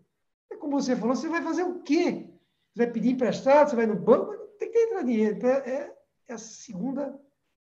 [0.51, 2.34] é como você falou, você vai fazer o quê?
[2.75, 5.37] Você vai pedir emprestado, você vai no banco, tem que entrar dinheiro.
[5.37, 5.93] Então, é,
[6.29, 7.17] é a segunda,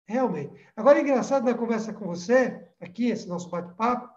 [0.05, 0.53] realmente.
[0.75, 4.11] Agora, é engraçado na conversa com você, aqui, esse nosso bate-papo,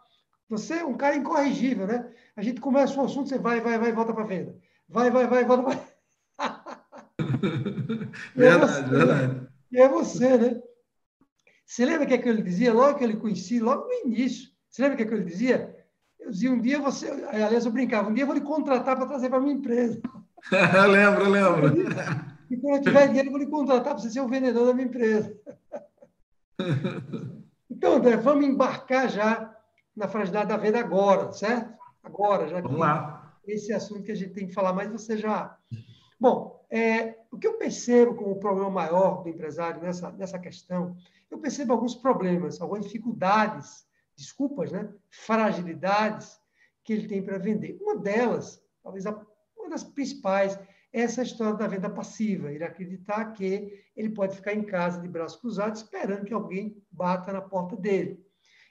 [0.50, 2.12] você é um cara incorrigível, né?
[2.36, 4.58] A gente começa um assunto, você vai, vai, vai, volta para venda.
[4.88, 6.00] Vai, vai, vai, volta para.
[8.36, 9.48] É verdade, é você, verdade.
[9.72, 10.62] E é você, né?
[11.66, 14.50] Você lembra o que, é que ele dizia logo que ele conhecia, logo no início?
[14.68, 15.76] Você lembra o que, é que ele dizia?
[16.20, 17.10] Eu dizia, um dia você.
[17.10, 20.02] Aliás, eu brincava, um dia eu vou lhe contratar para trazer para a minha empresa.
[20.92, 21.68] lembro, lembro.
[22.50, 24.74] E quando eu tiver dinheiro, eu vou lhe contratar para você ser o vendedor da
[24.74, 25.36] minha empresa.
[27.72, 29.56] Então, André, vamos embarcar já
[29.96, 31.74] na fragilidade da venda agora, certo?
[32.04, 33.40] Agora, já vamos lá.
[33.48, 35.56] esse assunto que a gente tem que falar, mas você já.
[36.20, 40.98] Bom, é, o que eu percebo como problema maior do empresário nessa, nessa questão,
[41.30, 44.90] eu percebo alguns problemas, algumas dificuldades, desculpas, né?
[45.10, 46.40] fragilidades
[46.84, 47.78] que ele tem para vender.
[47.82, 49.26] Uma delas, talvez a,
[49.70, 50.60] uma das principais,
[50.92, 52.52] é essa história da venda passiva.
[52.52, 57.32] Ele acreditar que ele pode ficar em casa de braços cruzados esperando que alguém bata
[57.32, 58.20] na porta dele.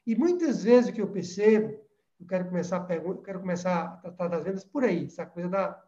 [0.07, 1.79] E muitas vezes o que eu percebo,
[2.21, 5.49] eu quero começar a pergunta, quero começar a tratar das vendas por aí, essa coisa
[5.49, 5.83] da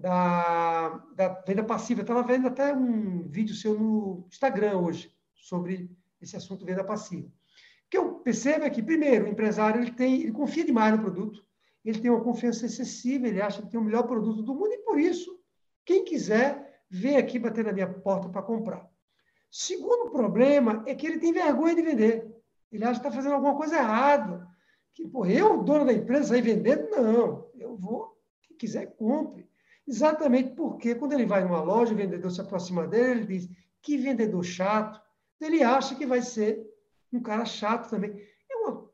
[0.00, 2.00] da, da venda passiva.
[2.00, 7.28] Eu estava vendo até um vídeo seu no Instagram hoje sobre esse assunto venda passiva.
[7.28, 11.02] O que eu percebo é que, primeiro, o empresário ele tem, ele confia demais no
[11.02, 11.44] produto,
[11.84, 14.78] ele tem uma confiança excessiva, ele acha que tem o melhor produto do mundo e,
[14.78, 15.38] por isso,
[15.84, 18.88] quem quiser, vem aqui bater na minha porta para comprar.
[19.50, 22.30] Segundo problema é que ele tem vergonha de vender.
[22.70, 24.46] Ele acha que está fazendo alguma coisa errada.
[24.92, 26.88] Que, pô, eu, dono da empresa, sair vendendo?
[26.90, 27.50] Não.
[27.58, 29.48] Eu vou, quem quiser, compre.
[29.86, 33.48] Exatamente porque quando ele vai numa loja, o vendedor se aproxima dele, ele diz:
[33.82, 35.00] que vendedor chato.
[35.40, 36.64] Ele acha que vai ser
[37.12, 38.14] um cara chato também.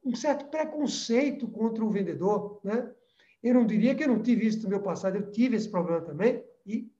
[0.07, 2.61] É um certo preconceito contra o vendedor.
[2.63, 2.91] Né?
[3.43, 6.01] Eu não diria que eu não tive isso no meu passado, eu tive esse problema
[6.01, 6.91] também e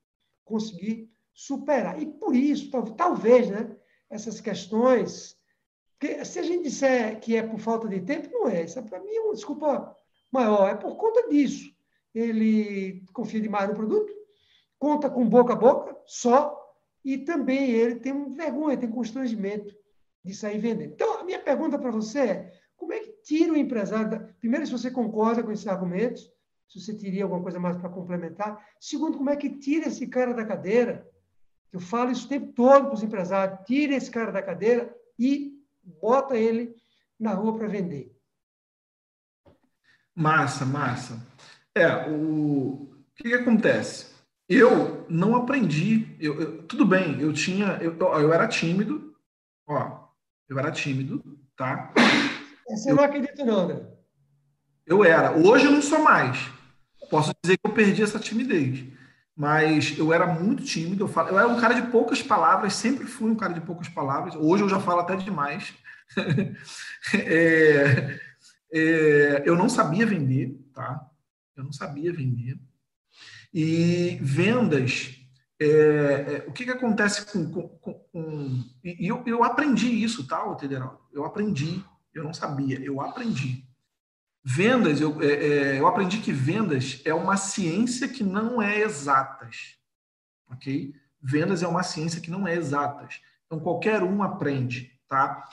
[0.45, 2.01] consegui superar.
[2.01, 3.77] E por isso, talvez, né,
[4.11, 5.37] essas questões.
[5.99, 8.65] Porque se a gente disser que é por falta de tempo, não é.
[8.65, 9.95] Isso, para mim, é uma desculpa
[10.33, 10.69] maior.
[10.69, 11.77] É por conta disso
[12.19, 14.11] ele confia demais no produto,
[14.79, 16.63] conta com boca a boca só,
[17.05, 19.75] e também ele tem vergonha, tem constrangimento
[20.25, 20.95] de sair vendendo.
[20.95, 24.11] Então, a minha pergunta para você é, como é que tira o empresário...
[24.11, 24.19] Da...
[24.41, 26.31] Primeiro, se você concorda com esses argumentos,
[26.69, 28.65] se você teria alguma coisa mais para complementar.
[28.81, 31.09] Segundo, como é que tira esse cara da cadeira?
[31.73, 33.61] Eu falo isso o tempo todo para os empresários.
[33.67, 35.53] Tira esse cara da cadeira e
[36.01, 36.75] bota ele
[37.19, 38.15] na rua para vender.
[40.15, 41.27] Massa, massa.
[41.75, 44.15] É, o, o que, que acontece?
[44.49, 46.17] Eu não aprendi.
[46.21, 47.79] Eu, eu, tudo bem, eu tinha.
[47.83, 49.15] Eu, eu era tímido.
[49.69, 50.09] Ó,
[50.49, 51.23] eu era tímido,
[51.57, 51.93] tá?
[52.69, 53.87] Você eu, não acredita, não, né?
[54.87, 55.37] Eu era.
[55.37, 56.39] Hoje eu não sou mais.
[57.11, 58.85] Posso dizer que eu perdi essa timidez.
[59.37, 61.05] mas eu era muito tímido.
[61.05, 63.89] Eu, falo, eu era um cara de poucas palavras, sempre fui um cara de poucas
[63.89, 64.35] palavras.
[64.35, 65.75] Hoje eu já falo até demais.
[67.15, 68.19] é,
[68.73, 71.09] é, eu não sabia vender, tá?
[71.57, 72.59] Eu não sabia vender.
[73.53, 75.17] E vendas,
[75.61, 77.51] é, é, o que, que acontece com.
[77.51, 81.09] com, com e eu, eu aprendi isso, tá, Federal?
[81.13, 81.83] Eu aprendi,
[82.17, 83.65] eu não sabia, eu aprendi.
[84.43, 89.77] Vendas, eu, é, é, eu aprendi que vendas é uma ciência que não é exatas.
[90.49, 90.95] Ok?
[91.21, 93.21] Vendas é uma ciência que não é exatas.
[93.45, 95.49] Então, qualquer um aprende, tá?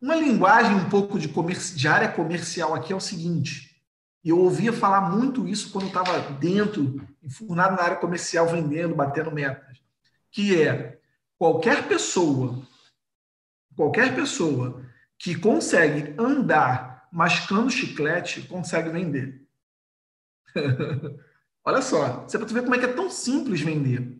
[0.00, 1.76] Uma linguagem um pouco de, comerci...
[1.76, 3.82] de área comercial aqui é o seguinte,
[4.24, 9.78] eu ouvia falar muito isso quando estava dentro, enfurnado na área comercial, vendendo, batendo metas,
[10.30, 10.98] que é
[11.38, 12.62] qualquer pessoa,
[13.74, 14.84] qualquer pessoa
[15.20, 19.46] que consegue andar mascando chiclete, consegue vender.
[21.62, 24.18] Olha só, você pode ver como é que é tão simples vender.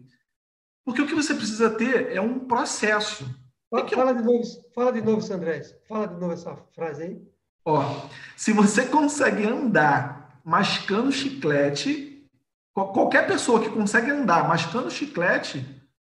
[0.84, 3.24] Porque o que você precisa ter é um processo.
[3.70, 3.94] Fala, que...
[3.94, 4.42] fala, de novo,
[4.74, 5.74] fala de novo, Sandrés.
[5.88, 7.22] Fala de novo essa frase aí.
[7.64, 12.28] Ó, se você consegue andar mascando chiclete,
[12.74, 15.64] qualquer pessoa que consegue andar mascando chiclete,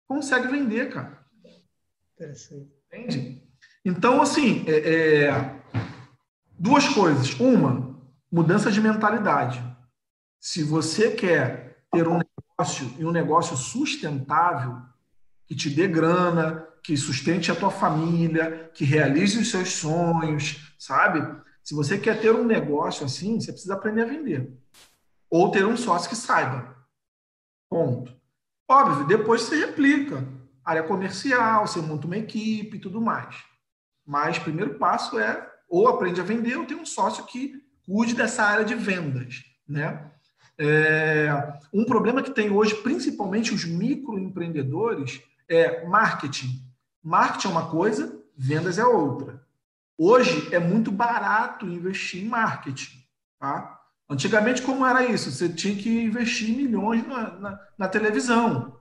[0.08, 1.26] consegue vender, cara.
[2.15, 2.71] Interessante.
[2.88, 3.47] Entende?
[3.84, 5.62] Então, assim, é, é,
[6.58, 7.40] duas coisas.
[7.40, 7.96] Uma,
[8.32, 9.63] mudança de mentalidade.
[10.40, 14.82] Se você quer ter um negócio e um negócio sustentável,
[15.46, 21.22] que te dê grana, que sustente a tua família, que realize os seus sonhos, sabe?
[21.63, 24.58] Se você quer ter um negócio assim, você precisa aprender a vender.
[25.30, 26.78] Ou ter um sócio que saiba.
[27.70, 28.16] Ponto.
[28.70, 30.26] Óbvio, depois você replica.
[30.63, 33.36] Área comercial, você monta uma equipe e tudo mais.
[34.08, 38.15] Mas o primeiro passo é ou aprende a vender ou tem um sócio que cuide
[38.15, 39.43] dessa área de vendas.
[39.67, 40.10] Né?
[40.58, 46.63] É, um problema que tem hoje, principalmente os microempreendedores, é marketing.
[47.04, 49.46] Marketing é uma coisa, vendas é outra.
[49.98, 53.04] Hoje é muito barato investir em marketing.
[53.38, 53.82] Tá?
[54.10, 55.30] Antigamente, como era isso?
[55.30, 58.80] Você tinha que investir milhões na, na, na televisão.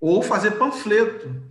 [0.00, 1.42] Ou fazer panfleto.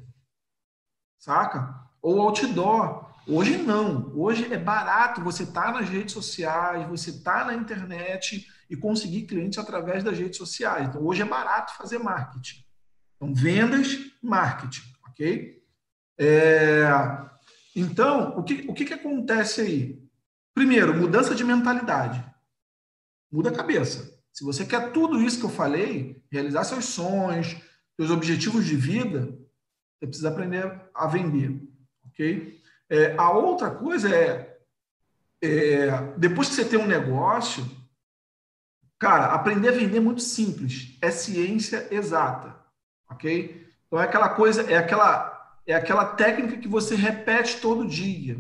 [1.17, 1.85] Saca?
[2.05, 3.03] Ou outdoor.
[3.27, 4.15] Hoje não.
[4.15, 8.77] Hoje é barato você estar tá nas redes sociais, você estar tá na internet e
[8.77, 10.87] conseguir clientes através das redes sociais.
[10.87, 12.63] Então, hoje é barato fazer marketing.
[13.15, 15.63] Então, vendas, marketing, ok?
[16.19, 16.85] É,
[17.75, 19.99] então, o que, o que, que acontece aí?
[20.53, 22.23] Primeiro, mudança de mentalidade.
[23.31, 24.15] Muda a cabeça.
[24.31, 27.57] Se você quer tudo isso que eu falei, realizar seus sonhos,
[27.95, 29.35] seus objetivos de vida,
[29.97, 31.73] você precisa aprender a vender.
[32.15, 32.60] Ok?
[32.89, 34.58] É, a outra coisa é,
[35.43, 37.69] é, depois que você tem um negócio,
[38.97, 40.97] cara, aprender a vender é muito simples.
[41.01, 42.56] É ciência exata.
[43.10, 43.67] Ok?
[43.86, 45.36] Então é aquela coisa, é aquela
[45.67, 48.39] é aquela técnica que você repete todo dia.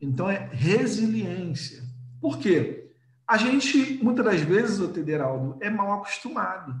[0.00, 1.82] Então, é resiliência.
[2.20, 2.92] Por quê?
[3.26, 6.74] A gente, muitas das vezes, o Tederaldo, é mal acostumado.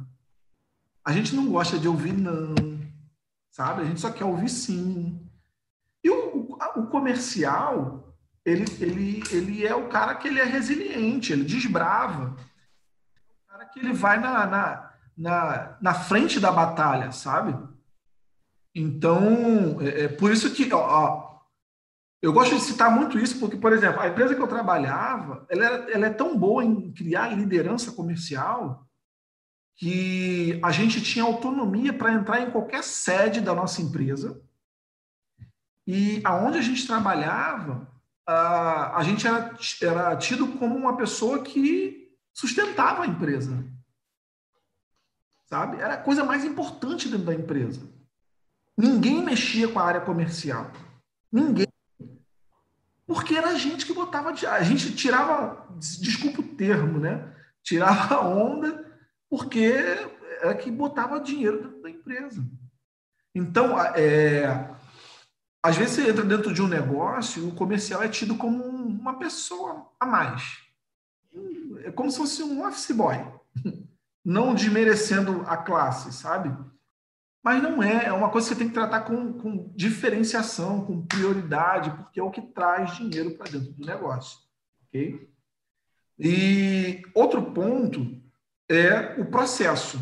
[1.04, 2.54] A gente não gosta de ouvir não,
[3.50, 3.82] sabe?
[3.82, 5.20] A gente só quer ouvir sim.
[6.76, 12.36] O, comercial, ele, ele, ele é o cara que ele é resiliente, ele desbrava.
[13.44, 17.56] O cara que ele vai na, na, na, na frente da batalha, sabe?
[18.74, 21.30] Então, é, é por isso que ó,
[22.22, 25.64] eu gosto de citar muito isso, porque, por exemplo, a empresa que eu trabalhava, ela,
[25.64, 28.86] era, ela é tão boa em criar liderança comercial
[29.76, 34.38] que a gente tinha autonomia para entrar em qualquer sede da nossa empresa
[35.92, 37.90] e aonde a gente trabalhava,
[38.24, 43.66] a, gente era, era tido como uma pessoa que sustentava a empresa.
[45.46, 45.80] Sabe?
[45.80, 47.82] Era a coisa mais importante dentro da empresa.
[48.78, 50.70] Ninguém mexia com a área comercial.
[51.32, 51.66] Ninguém.
[53.04, 54.30] Porque era a gente que botava.
[54.30, 57.34] A gente tirava, desculpa o termo, né?
[57.64, 58.96] Tirava a onda,
[59.28, 59.74] porque
[60.40, 62.48] era que botava dinheiro dentro da empresa.
[63.34, 64.70] Então, é,
[65.62, 69.90] às vezes você entra dentro de um negócio, o comercial é tido como uma pessoa
[69.98, 70.58] a mais.
[71.84, 73.16] É como se fosse um office boy.
[74.24, 76.54] Não desmerecendo a classe, sabe?
[77.42, 81.06] Mas não é, é uma coisa que você tem que tratar com, com diferenciação, com
[81.06, 84.38] prioridade, porque é o que traz dinheiro para dentro do negócio.
[84.86, 85.26] Ok?
[86.18, 88.20] E outro ponto
[88.68, 89.98] é o processo.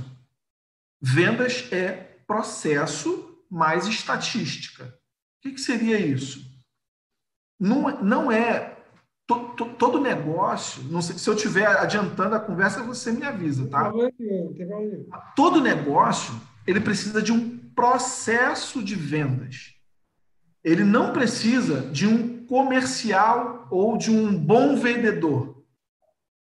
[1.00, 1.92] Vendas é
[2.26, 4.97] processo mais estatística.
[5.48, 6.46] O que, seria isso?
[7.58, 8.76] Não, não é
[9.26, 13.68] to, to, todo negócio, não sei, se eu estiver adiantando a conversa, você me avisa,
[13.68, 13.92] tá?
[15.34, 16.34] Todo negócio,
[16.66, 19.74] ele precisa de um processo de vendas.
[20.64, 25.64] Ele não precisa de um comercial ou de um bom vendedor.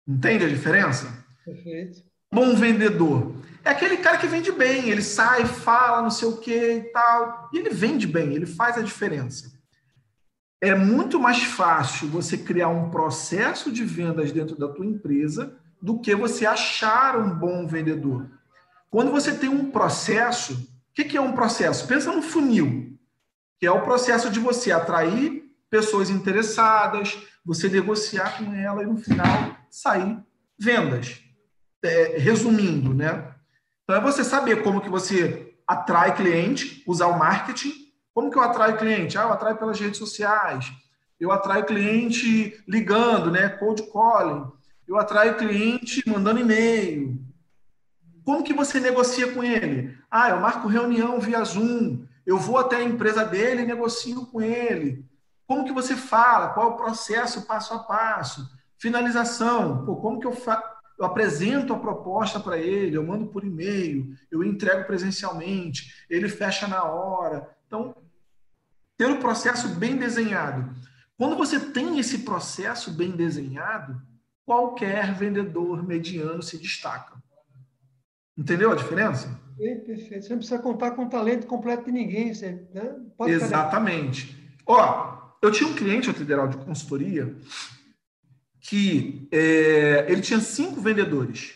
[0.07, 1.25] Entende a diferença?
[1.45, 2.02] Perfeito.
[2.33, 3.35] Bom vendedor.
[3.63, 7.47] É aquele cara que vende bem, ele sai, fala, não sei o que e tal.
[7.53, 9.53] E ele vende bem, ele faz a diferença.
[10.59, 15.99] É muito mais fácil você criar um processo de vendas dentro da tua empresa do
[15.99, 18.27] que você achar um bom vendedor.
[18.89, 21.87] Quando você tem um processo, o que é um processo?
[21.87, 22.97] Pensa no funil,
[23.59, 27.15] que é o processo de você atrair pessoas interessadas,
[27.45, 30.17] você negociar com ela e no final sair
[30.57, 31.22] vendas.
[31.83, 33.35] É, resumindo, né?
[33.83, 37.73] Então é você saber como que você atrai cliente, usar o marketing.
[38.13, 39.17] Como que eu atraio cliente?
[39.17, 40.71] Ah, eu atraio pelas redes sociais.
[41.19, 43.49] Eu atraio cliente ligando, né?
[43.49, 44.49] Cold calling.
[44.87, 47.19] Eu atraio cliente mandando e-mail.
[48.23, 49.97] Como que você negocia com ele?
[50.09, 52.05] Ah, eu marco reunião via Zoom.
[52.25, 55.05] Eu vou até a empresa dele e negocio com ele.
[55.45, 56.49] Como que você fala?
[56.49, 58.49] Qual é o processo passo a passo?
[58.77, 59.85] Finalização.
[59.85, 60.72] Pô, como que eu faço?
[60.99, 66.67] Eu apresento a proposta para ele, eu mando por e-mail, eu entrego presencialmente, ele fecha
[66.67, 67.49] na hora.
[67.67, 67.95] Então,
[68.97, 70.73] ter o processo bem desenhado.
[71.17, 74.01] Quando você tem esse processo bem desenhado,
[74.45, 77.21] qualquer vendedor mediano se destaca.
[78.37, 79.27] Entendeu a diferença?
[79.57, 80.23] Sim, perfeito.
[80.23, 82.33] Você não precisa contar com o talento completo de ninguém.
[82.33, 82.95] Você, né?
[83.27, 84.35] Exatamente.
[84.65, 87.35] Ó, eu tinha um cliente, o Federal de Consultoria,
[88.63, 91.55] que é, ele tinha cinco vendedores.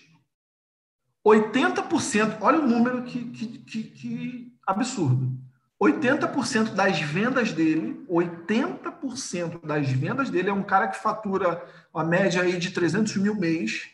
[1.25, 5.39] 80%, olha o número que, que, que, que absurdo.
[5.81, 12.41] 80% das vendas dele, 80% das vendas dele é um cara que fatura uma média
[12.41, 13.89] aí de 300 mil mês.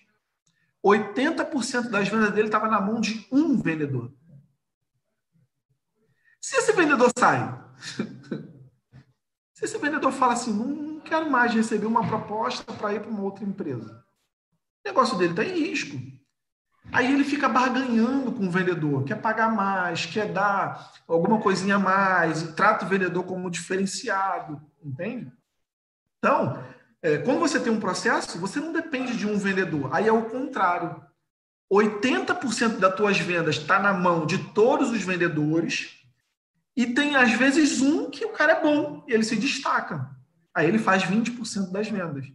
[0.84, 4.12] 80% das vendas dele estava na mão de um vendedor.
[6.42, 7.64] Se esse vendedor sai,
[9.54, 13.22] se esse vendedor fala assim, não, quero mais receber uma proposta para ir para uma
[13.22, 14.04] outra empresa.
[14.84, 15.98] O negócio dele está em risco.
[16.92, 21.80] Aí ele fica barganhando com o vendedor, quer pagar mais, quer dar alguma coisinha a
[21.80, 25.32] mais, trata o vendedor como diferenciado, entende?
[26.18, 26.62] Então,
[27.02, 29.94] é, quando você tem um processo, você não depende de um vendedor.
[29.94, 31.02] Aí é o contrário.
[31.72, 36.04] 80% das tuas vendas está na mão de todos os vendedores
[36.76, 40.10] e tem, às vezes, um que o cara é bom, e ele se destaca.
[40.54, 42.32] Aí ele faz 20% das vendas.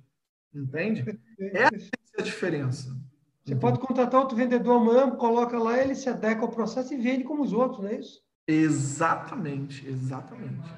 [0.54, 1.18] Entende?
[1.38, 2.96] Essa é a diferença.
[3.44, 7.24] Você pode contratar outro vendedor amanhã, coloca lá, ele se adequa ao processo e vende
[7.24, 8.22] como os outros, não é isso?
[8.46, 10.68] Exatamente, exatamente.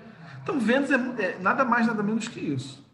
[0.42, 2.86] Então, vendas é, é nada mais, nada menos que isso.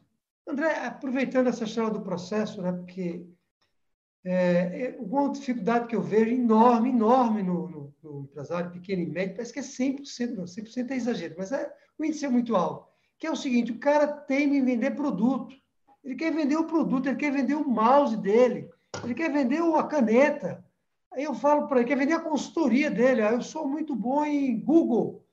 [0.49, 3.26] André, aproveitando essa história do processo, né, porque
[4.24, 9.07] é, é, uma dificuldade que eu vejo enorme, enorme no, no, no empresário pequeno e
[9.07, 12.55] médio, parece que é 100%, não, 100% é exagero, mas é, o índice é muito
[12.57, 15.54] alto que é o seguinte: o cara tem em vender produto.
[16.04, 18.70] Ele quer vender o produto, ele quer vender o mouse dele,
[19.02, 20.64] ele quer vender a caneta.
[21.12, 23.22] Aí eu falo para ele, quer vender a consultoria dele.
[23.22, 25.24] Aí eu sou muito bom em Google.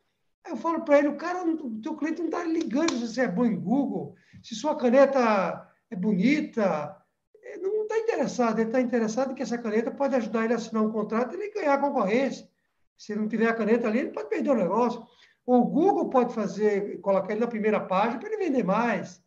[0.43, 3.21] Aí eu falo para ele, o cara, o teu cliente não está ligando se você
[3.21, 6.97] é bom em Google, se sua caneta é bonita.
[7.41, 10.83] Ele não está interessado, ele está interessado que essa caneta pode ajudar ele a assinar
[10.83, 12.49] um contrato e ganhar a concorrência.
[12.97, 15.05] Se ele não tiver a caneta ali, ele pode perder o negócio.
[15.45, 19.21] O Google pode fazer, colocar ele na primeira página para ele vender mais.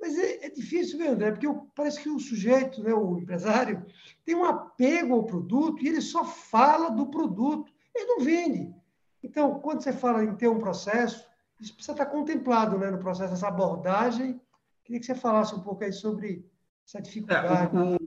[0.00, 1.30] Mas é, é difícil, viu, André?
[1.30, 1.46] Porque
[1.76, 3.86] parece que o sujeito, né, o empresário,
[4.24, 7.72] tem um apego ao produto e ele só fala do produto.
[7.94, 8.74] Ele não vende.
[9.22, 11.24] Então, quando você fala em ter um processo,
[11.60, 14.40] isso precisa estar contemplado né, no processo, essa abordagem.
[14.82, 16.44] Queria que você falasse um pouco aí sobre
[16.84, 17.76] essa dificuldade.
[17.76, 17.98] É, o, o,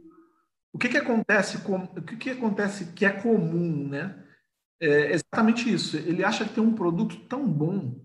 [0.73, 4.21] o, que, que acontece com, o que, que acontece que é comum, né?
[4.79, 5.97] É exatamente isso.
[5.97, 7.99] Ele acha que tem um produto tão bom,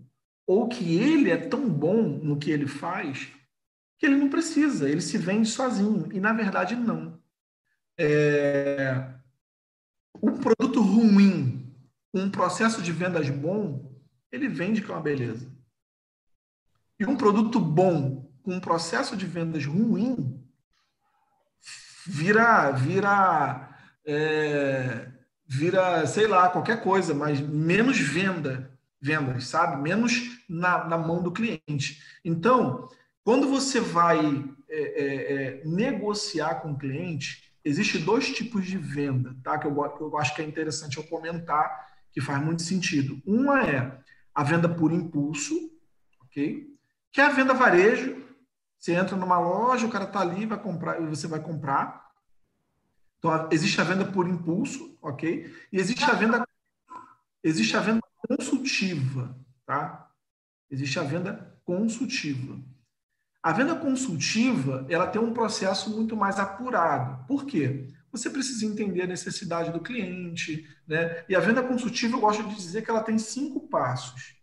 [0.47, 3.29] ou que ele é tão bom no que ele faz,
[3.97, 6.09] que ele não precisa, ele se vende sozinho.
[6.11, 7.19] E, na verdade, não.
[7.97, 9.13] É...
[10.21, 11.73] Um produto ruim,
[12.13, 13.91] um processo de vendas bom,
[14.31, 15.51] ele vende com uma beleza.
[16.99, 20.39] E um produto bom, com um processo de vendas ruim,
[22.05, 23.69] vira, vira
[24.05, 25.20] é
[25.53, 28.71] vira, sei lá, qualquer coisa, mas menos venda,
[29.01, 29.81] vendas, sabe?
[29.81, 32.01] Menos na, na mão do cliente.
[32.23, 32.87] Então,
[33.21, 39.35] quando você vai é, é, é, negociar com o cliente, existe dois tipos de venda,
[39.43, 39.59] tá?
[39.59, 43.21] Que eu, que eu acho que é interessante eu comentar, que faz muito sentido.
[43.25, 43.99] Uma é
[44.33, 45.53] a venda por impulso,
[46.21, 46.65] ok?
[47.11, 48.23] Que é a venda varejo.
[48.79, 52.00] Você entra numa loja, o cara está ali, vai comprar, você vai comprar.
[53.21, 55.55] Então, existe a venda por impulso, ok?
[55.71, 56.43] E existe a venda,
[57.43, 60.11] existe a venda consultiva, tá?
[60.71, 62.59] Existe a venda consultiva.
[63.43, 67.23] A venda consultiva, ela tem um processo muito mais apurado.
[67.27, 67.93] Por quê?
[68.11, 71.23] Você precisa entender a necessidade do cliente, né?
[71.29, 74.35] E a venda consultiva, eu gosto de dizer que ela tem cinco passos.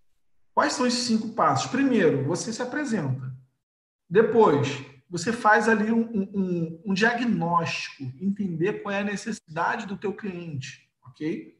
[0.54, 1.68] Quais são esses cinco passos?
[1.68, 3.36] Primeiro, você se apresenta.
[4.08, 4.68] Depois,
[5.10, 6.02] você faz ali um,
[6.34, 11.56] um, um, diagnóstico, entender qual é a necessidade do teu cliente, ok?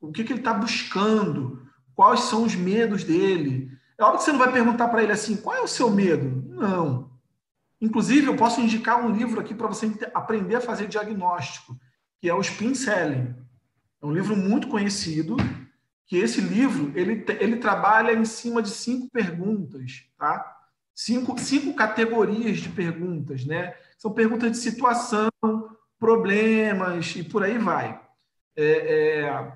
[0.00, 1.62] O que, que ele está buscando,
[1.94, 3.70] quais são os medos dele.
[3.96, 6.44] É óbvio que você não vai perguntar para ele assim, qual é o seu medo?
[6.54, 7.10] Não.
[7.80, 11.78] Inclusive, eu posso indicar um livro aqui para você aprender a fazer diagnóstico,
[12.20, 13.34] que é o Spin Selling.
[14.02, 15.36] É um livro muito conhecido,
[16.06, 20.57] que esse livro ele, ele trabalha em cima de cinco perguntas, tá?
[20.98, 23.72] Cinco, cinco categorias de perguntas, né?
[23.96, 25.30] São perguntas de situação,
[25.96, 28.00] problemas e por aí vai.
[28.56, 29.52] É, é,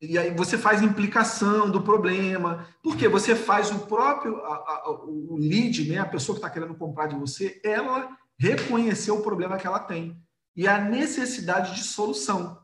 [0.00, 5.36] e aí você faz implicação do problema, porque você faz o próprio a, a, o
[5.36, 5.98] lead, né?
[5.98, 10.16] A pessoa que está querendo comprar de você, ela reconhecer o problema que ela tem
[10.54, 12.62] e a necessidade de solução.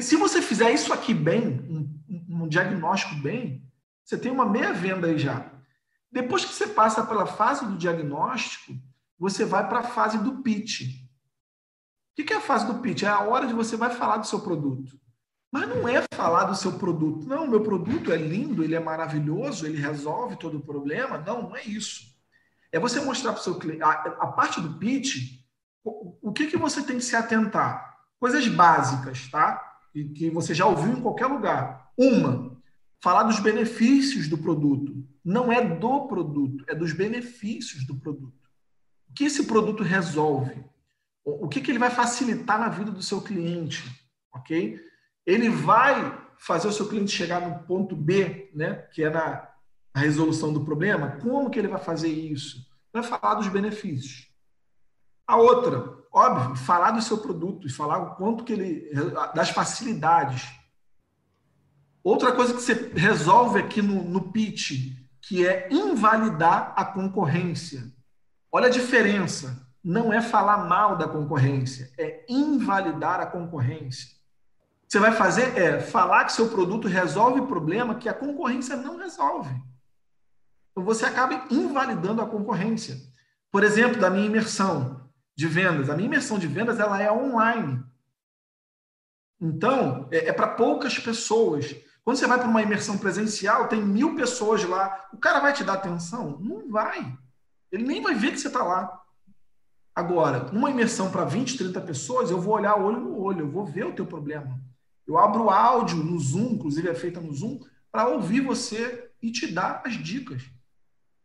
[0.00, 3.62] Se você fizer isso aqui bem, um, um diagnóstico bem,
[4.04, 5.55] você tem uma meia venda aí já.
[6.10, 8.74] Depois que você passa pela fase do diagnóstico,
[9.18, 10.82] você vai para a fase do pitch.
[12.18, 13.02] O que é a fase do pitch?
[13.02, 14.98] É a hora de você vai falar do seu produto.
[15.52, 17.26] Mas não é falar do seu produto.
[17.26, 21.18] Não, meu produto é lindo, ele é maravilhoso, ele resolve todo o problema.
[21.18, 22.14] Não, não é isso.
[22.72, 23.82] É você mostrar para o seu cliente.
[23.82, 25.40] A, a, parte do pitch,
[25.84, 27.96] o, o que, que você tem que se atentar?
[28.18, 29.62] Coisas básicas, tá?
[29.94, 31.90] E que você já ouviu em qualquer lugar.
[31.96, 32.56] Uma,
[33.02, 38.48] falar dos benefícios do produto não é do produto, é dos benefícios do produto.
[39.10, 40.64] O que esse produto resolve?
[41.24, 43.82] O que, que ele vai facilitar na vida do seu cliente?
[44.32, 44.80] Ok?
[45.26, 49.50] Ele vai fazer o seu cliente chegar no ponto B, né, que é na
[49.96, 51.18] resolução do problema.
[51.20, 52.64] Como que ele vai fazer isso?
[52.92, 54.28] Vai falar dos benefícios.
[55.26, 58.92] A outra, óbvio, falar do seu produto e falar o quanto que ele
[59.34, 60.48] das facilidades.
[62.04, 67.92] Outra coisa que você resolve aqui no, no pitch que é invalidar a concorrência.
[68.50, 69.66] Olha a diferença.
[69.82, 74.16] Não é falar mal da concorrência, é invalidar a concorrência.
[74.88, 79.54] Você vai fazer é falar que seu produto resolve problema que a concorrência não resolve.
[80.70, 82.96] Então você acaba invalidando a concorrência.
[83.50, 85.90] Por exemplo, da minha imersão de vendas.
[85.90, 87.82] A minha imersão de vendas ela é online.
[89.40, 91.74] Então, é, é para poucas pessoas.
[92.06, 95.08] Quando você vai para uma imersão presencial, tem mil pessoas lá.
[95.12, 96.38] O cara vai te dar atenção?
[96.38, 97.18] Não vai.
[97.72, 99.02] Ele nem vai ver que você está lá.
[99.92, 103.66] Agora, numa imersão para 20, 30 pessoas, eu vou olhar olho no olho, eu vou
[103.66, 104.56] ver o teu problema.
[105.04, 107.58] Eu abro áudio no Zoom, inclusive é feita no Zoom,
[107.90, 110.44] para ouvir você e te dar as dicas.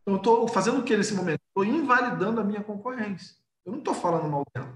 [0.01, 1.41] Então, eu estou fazendo o que nesse momento?
[1.49, 3.35] Estou invalidando a minha concorrência.
[3.63, 4.75] Eu não estou falando mal dela.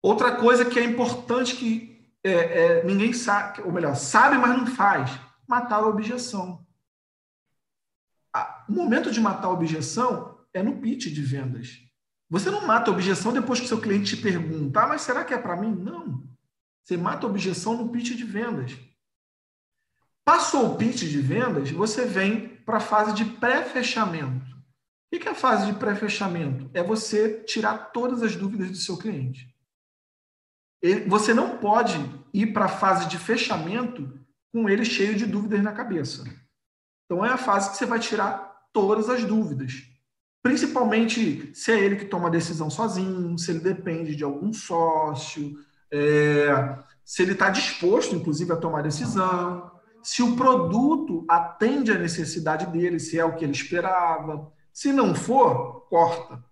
[0.00, 1.95] Outra coisa que é importante que
[2.26, 5.10] é, é, ninguém sabe, ou melhor, sabe, mas não faz.
[5.46, 6.66] Matar a objeção.
[8.68, 11.78] O momento de matar a objeção é no pitch de vendas.
[12.28, 15.24] Você não mata a objeção depois que o seu cliente te pergunta, ah, mas será
[15.24, 15.70] que é para mim?
[15.70, 16.24] Não.
[16.82, 18.76] Você mata a objeção no pitch de vendas.
[20.24, 24.44] Passou o pitch de vendas, você vem para a fase de pré-fechamento.
[25.12, 26.68] O que é a fase de pré-fechamento?
[26.74, 29.55] É você tirar todas as dúvidas do seu cliente
[31.06, 31.98] você não pode
[32.32, 34.12] ir para a fase de fechamento
[34.52, 36.24] com ele cheio de dúvidas na cabeça.
[37.04, 39.84] Então é a fase que você vai tirar todas as dúvidas.
[40.42, 45.54] Principalmente se é ele que toma a decisão sozinho, se ele depende de algum sócio,
[45.90, 49.70] é, se ele está disposto, inclusive, a tomar decisão,
[50.02, 54.52] se o produto atende à necessidade dele, se é o que ele esperava.
[54.72, 56.44] Se não for, corta.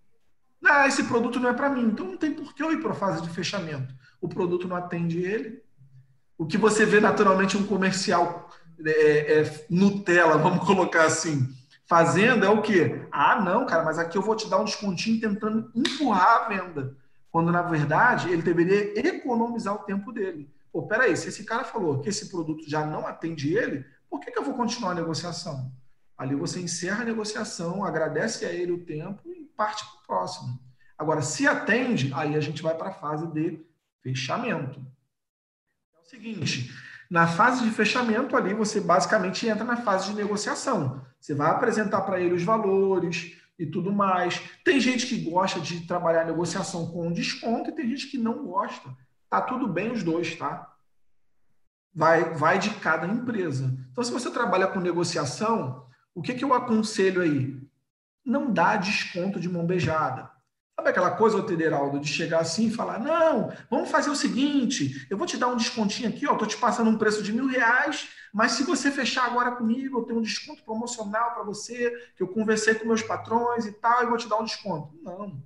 [0.64, 2.92] Ah, esse produto não é para mim, então não tem por que eu ir para
[2.92, 3.94] a fase de fechamento
[4.24, 5.62] o produto não atende ele.
[6.38, 8.48] O que você vê naturalmente um comercial
[8.82, 11.46] é, é, Nutella, vamos colocar assim,
[11.86, 13.06] fazendo é o quê?
[13.12, 16.96] Ah, não, cara, mas aqui eu vou te dar um descontinho tentando empurrar a venda.
[17.30, 20.50] Quando, na verdade, ele deveria economizar o tempo dele.
[20.72, 24.30] Pô, peraí, se esse cara falou que esse produto já não atende ele, por que,
[24.30, 25.70] que eu vou continuar a negociação?
[26.16, 30.58] Ali você encerra a negociação, agradece a ele o tempo e parte para o próximo.
[30.96, 33.60] Agora, se atende, aí a gente vai para a fase de
[34.04, 34.86] fechamento.
[35.96, 36.72] É o seguinte,
[37.10, 41.04] na fase de fechamento ali você basicamente entra na fase de negociação.
[41.18, 44.40] Você vai apresentar para ele os valores, e tudo mais.
[44.64, 48.94] Tem gente que gosta de trabalhar negociação com desconto e tem gente que não gosta.
[49.30, 50.72] Tá tudo bem os dois, tá?
[51.94, 53.76] Vai, vai de cada empresa.
[53.90, 57.60] Então, se você trabalha com negociação, o que, que eu aconselho aí?
[58.24, 60.30] Não dá desconto de mão beijada.
[60.84, 65.16] Sabe aquela coisa, Tederaldo, de chegar assim e falar: não, vamos fazer o seguinte, eu
[65.16, 68.10] vou te dar um descontinho aqui, ó, estou te passando um preço de mil reais,
[68.34, 72.28] mas se você fechar agora comigo, eu tenho um desconto promocional para você, que eu
[72.28, 74.94] conversei com meus patrões e tal, e vou te dar um desconto.
[75.02, 75.42] Não.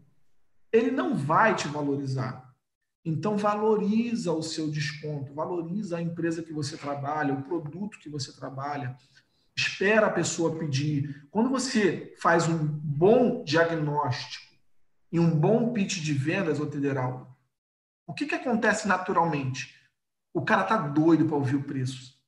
[0.72, 2.52] Ele não vai te valorizar.
[3.04, 8.32] Então, valoriza o seu desconto, valoriza a empresa que você trabalha, o produto que você
[8.32, 8.96] trabalha.
[9.56, 11.28] Espera a pessoa pedir.
[11.30, 14.47] Quando você faz um bom diagnóstico,
[15.10, 17.36] e um bom pitch de vendas, ô Federal,
[18.06, 19.74] o que, que acontece naturalmente?
[20.32, 22.18] O cara tá doido para ouvir o preço.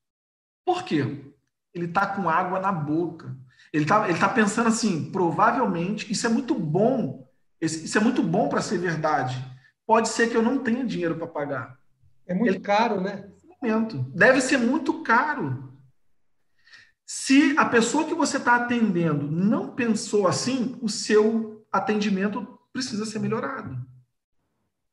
[0.64, 1.33] Por quê?
[1.72, 3.37] Ele tá com água na boca.
[3.72, 7.28] Ele tá, ele tá pensando assim, provavelmente, isso é muito bom,
[7.61, 9.45] isso é muito bom para ser verdade.
[9.87, 11.78] Pode ser que eu não tenha dinheiro para pagar.
[12.26, 13.28] É muito ele, caro, né?
[13.61, 13.99] Momento.
[14.14, 15.70] Deve ser muito caro.
[17.07, 23.18] Se a pessoa que você está atendendo não pensou assim, o seu atendimento precisa ser
[23.18, 23.86] melhorado.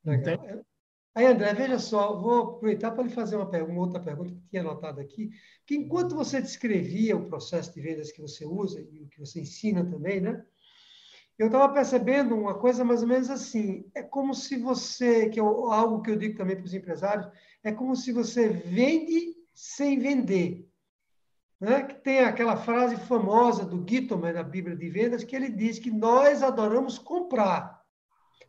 [0.03, 0.65] Legal.
[1.17, 4.49] Aí, André, veja só, vou aproveitar para lhe fazer uma, pergunta, uma outra pergunta que
[4.49, 5.31] tinha anotado aqui,
[5.65, 9.41] que enquanto você descrevia o processo de vendas que você usa e o que você
[9.41, 10.45] ensina também, né?
[11.37, 15.41] Eu estava percebendo uma coisa mais ou menos assim, é como se você, que é
[15.41, 17.27] algo que eu digo também para os empresários,
[17.63, 20.66] é como se você vende sem vender.
[21.59, 21.83] Né?
[21.83, 25.89] Que tem aquela frase famosa do Gittomer na Bíblia de Vendas, que ele diz que
[25.89, 27.81] nós adoramos comprar,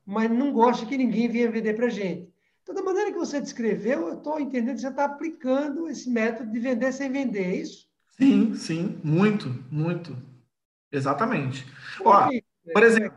[0.04, 2.32] mas não gosta que ninguém venha vender para a gente.
[2.62, 6.52] Então, da maneira que você descreveu, eu estou entendendo que você está aplicando esse método
[6.52, 7.88] de vender sem vender, é isso?
[8.18, 10.14] Sim, sim, muito, muito.
[10.92, 11.66] Exatamente.
[12.04, 12.28] Ó,
[12.72, 13.16] por exemplo,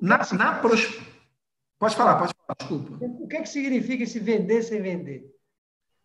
[0.00, 1.00] na, na pros...
[1.78, 3.02] Pode falar, pode falar, desculpa.
[3.02, 5.24] O que, é que significa esse vender sem vender?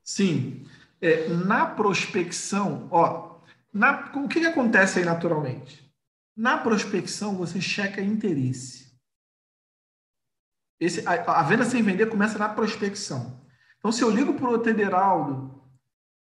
[0.02, 0.66] Sim.
[1.02, 3.40] É, na prospecção, ó,
[3.74, 5.86] na, o que, que acontece aí naturalmente?
[6.36, 8.86] Na prospecção, você checa interesse.
[10.80, 13.42] Esse, a, a, venda sem vender começa na prospecção.
[13.78, 15.62] Então, se eu ligo para o Tederaldo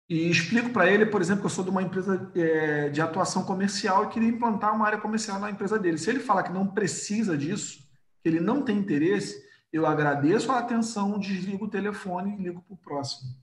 [0.09, 3.45] e explico para ele, por exemplo, que eu sou de uma empresa é, de atuação
[3.45, 5.97] comercial e queria implantar uma área comercial na empresa dele.
[5.97, 7.81] Se ele falar que não precisa disso,
[8.23, 9.43] que ele não tem interesse,
[9.73, 13.42] eu agradeço a atenção, desligo o telefone e ligo para o próximo.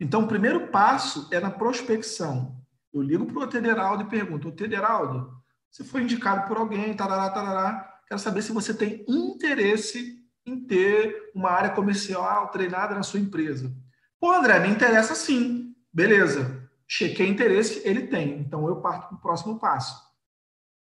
[0.00, 2.58] Então, o primeiro passo é na prospecção.
[2.92, 5.30] Eu ligo para o Tederaldo e pergunto: Tederaldo,
[5.70, 8.00] você foi indicado por alguém, tarará, tarará.
[8.08, 13.70] Quero saber se você tem interesse em ter uma área comercial treinada na sua empresa.
[14.18, 15.74] Pô, André, me interessa sim.
[15.92, 16.68] Beleza.
[16.88, 18.40] Chequei interesse, ele tem.
[18.40, 20.02] Então, eu parto para o próximo passo,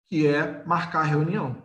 [0.06, 1.62] que é marcar a reunião.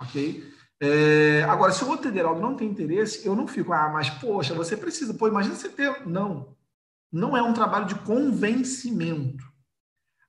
[0.00, 0.42] Ok?
[0.80, 4.76] É, agora, se o Tederaldo não tem interesse, eu não fico, ah, mas poxa, você
[4.76, 5.14] precisa.
[5.14, 6.04] Pô, imagina você ter.
[6.06, 6.53] Não
[7.14, 9.44] não é um trabalho de convencimento.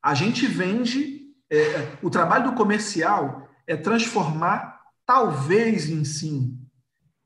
[0.02, 6.60] A gente vende, é, é, o trabalho do comercial é transformar talvez em sim.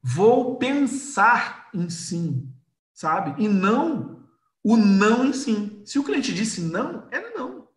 [0.01, 2.49] Vou pensar em sim,
[2.93, 3.43] sabe?
[3.43, 4.25] E não
[4.63, 5.83] o não em sim.
[5.85, 7.67] Se o cliente disse não, é não.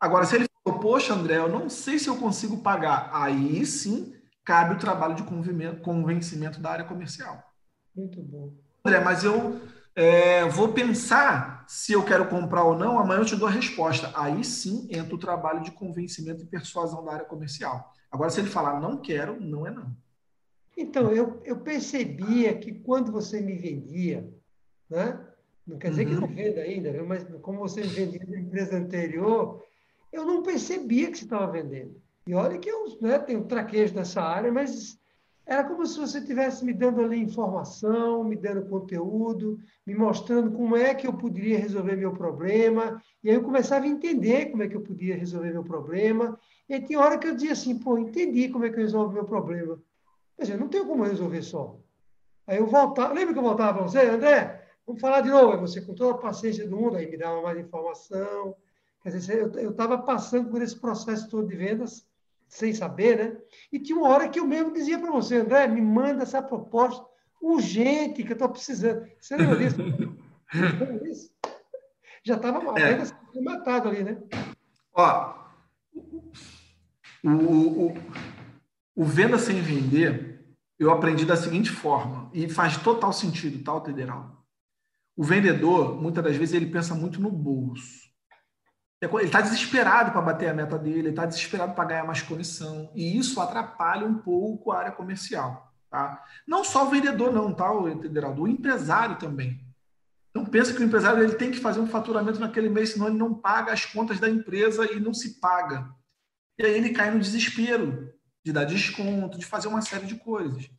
[0.00, 4.12] Agora, se ele falou, poxa, André, eu não sei se eu consigo pagar, aí sim
[4.44, 7.40] cabe o trabalho de convencimento da área comercial.
[7.94, 8.52] Muito bom.
[8.84, 9.60] André, mas eu
[9.94, 14.10] é, vou pensar se eu quero comprar ou não, amanhã eu te dou a resposta.
[14.14, 17.92] Aí sim entra o trabalho de convencimento e persuasão da área comercial.
[18.10, 19.94] Agora, se ele falar não quero, não é não.
[20.76, 24.28] Então, eu, eu percebia que quando você me vendia,
[24.88, 25.20] né?
[25.66, 26.14] não quer dizer uhum.
[26.14, 29.62] que não venda ainda, mas como você me vendia na empresa anterior,
[30.12, 32.00] eu não percebia que você estava vendendo.
[32.26, 34.98] E olha que eu né, tenho traquejo nessa área, mas
[35.44, 40.76] era como se você estivesse me dando ali informação, me dando conteúdo, me mostrando como
[40.76, 43.02] é que eu poderia resolver meu problema.
[43.24, 46.38] E aí eu começava a entender como é que eu podia resolver meu problema.
[46.68, 49.24] E tinha hora que eu dizia assim, pô, entendi como é que eu resolvo meu
[49.24, 49.82] problema.
[50.36, 51.76] Quer dizer, não tenho como resolver só.
[52.46, 54.64] Aí eu voltava, lembra que eu voltava para você, André?
[54.86, 55.52] Vamos falar de novo.
[55.52, 58.54] Aí você, com toda a paciência do mundo, aí me dava mais informação.
[59.02, 62.06] Quer dizer, eu estava passando por esse processo todo de vendas
[62.52, 63.36] sem saber, né?
[63.72, 67.02] E tinha uma hora que eu mesmo dizia para você, André, me manda essa proposta
[67.40, 69.08] urgente que eu estou precisando.
[69.18, 69.76] Você lembra disso?
[70.52, 71.32] lembra disso?
[72.22, 73.40] Já estava é.
[73.40, 74.22] matado ali, né?
[74.92, 75.34] Ó,
[77.24, 77.94] o, o,
[78.96, 80.44] o venda sem vender,
[80.78, 84.44] eu aprendi da seguinte forma, e faz total sentido, tal, tá, Federal?
[85.16, 88.01] O vendedor, muitas das vezes, ele pensa muito no bolso.
[89.02, 92.90] Ele está desesperado para bater a meta dele, ele está desesperado para ganhar mais comissão.
[92.94, 95.74] E isso atrapalha um pouco a área comercial.
[95.90, 96.24] Tá?
[96.46, 99.60] Não só o vendedor, não, tá, o O empresário também.
[100.30, 103.18] Então pensa que o empresário ele tem que fazer um faturamento naquele mês, senão ele
[103.18, 105.92] não paga as contas da empresa e não se paga.
[106.58, 108.10] E aí ele cai no desespero
[108.44, 110.70] de dar desconto, de fazer uma série de coisas.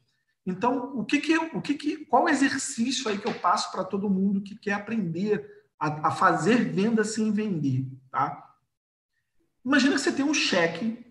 [0.45, 4.09] Então, o que que, o que, que qual exercício aí que eu passo para todo
[4.09, 5.45] mundo que quer aprender
[5.79, 8.55] a, a, fazer venda sem vender, tá?
[9.65, 11.05] Imagina que você tem um cheque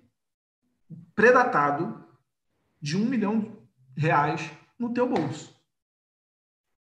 [1.15, 2.05] predatado
[2.81, 3.41] de um milhão
[3.95, 5.55] de reais no teu bolso.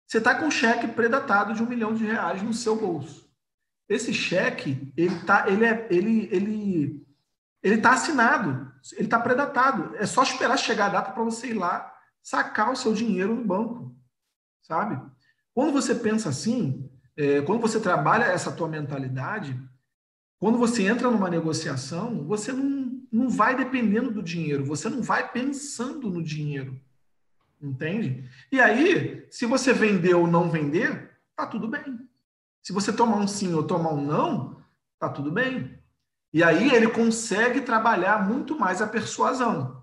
[0.06, 3.30] Você está com um cheque predatado de um milhão de reais no seu bolso.
[3.88, 7.06] Esse cheque, ele tá, ele é, ele, ele,
[7.62, 9.96] ele está assinado, ele está predatado.
[9.96, 13.44] É só esperar chegar a data para você ir lá sacar o seu dinheiro no
[13.44, 13.96] banco,
[14.62, 15.00] sabe?
[15.54, 19.58] Quando você pensa assim, é, quando você trabalha essa tua mentalidade,
[20.38, 25.30] quando você entra numa negociação, você não, não vai dependendo do dinheiro, você não vai
[25.30, 26.80] pensando no dinheiro,
[27.60, 28.28] entende?
[28.50, 32.08] E aí, se você vender ou não vender, tá tudo bem.
[32.62, 34.60] Se você tomar um sim ou tomar um não,
[34.98, 35.78] tá tudo bem.
[36.32, 39.82] E aí ele consegue trabalhar muito mais a persuasão,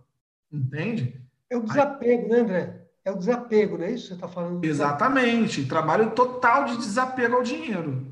[0.51, 1.21] entende?
[1.49, 2.78] É o desapego, né, André?
[3.09, 4.63] É o desapego, não é isso que você está falando?
[4.63, 5.65] Exatamente.
[5.65, 8.05] Trabalho total de desapego ao dinheiro.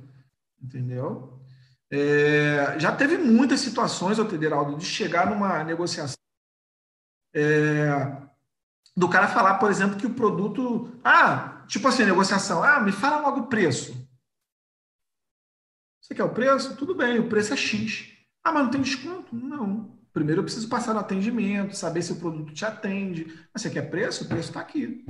[0.60, 1.40] Entendeu?
[1.92, 6.18] É, já teve muitas situações, Federaldo, de chegar numa negociação
[7.32, 8.24] é,
[8.96, 11.00] do cara falar, por exemplo, que o produto.
[11.04, 12.64] Ah, tipo assim, negociação.
[12.64, 13.96] Ah, me fala logo o preço.
[16.02, 16.76] Você quer o preço?
[16.76, 18.12] Tudo bem, o preço é X.
[18.44, 19.36] Ah, mas não tem desconto?
[19.36, 19.96] Não.
[20.18, 23.28] Primeiro eu preciso passar no atendimento, saber se o produto te atende.
[23.54, 24.24] Mas você quer preço?
[24.24, 25.06] O preço está aqui.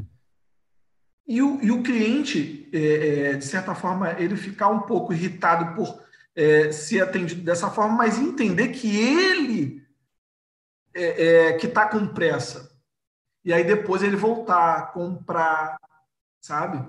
[1.26, 2.80] E o, e o cliente, é,
[3.30, 6.04] é, de certa forma, ele ficar um pouco irritado por
[6.36, 9.82] é, ser atendido dessa forma, mas entender que ele
[10.94, 12.70] é, é que está com pressa.
[13.46, 15.78] E aí depois ele voltar, comprar,
[16.42, 16.86] sabe?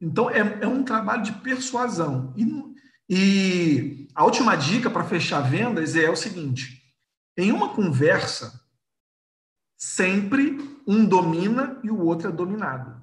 [0.00, 2.34] Então é, é um trabalho de persuasão.
[2.36, 2.74] E,
[3.08, 6.79] e a última dica para fechar vendas é o seguinte:
[7.40, 8.60] em uma conversa,
[9.76, 13.00] sempre um domina e o outro é dominado.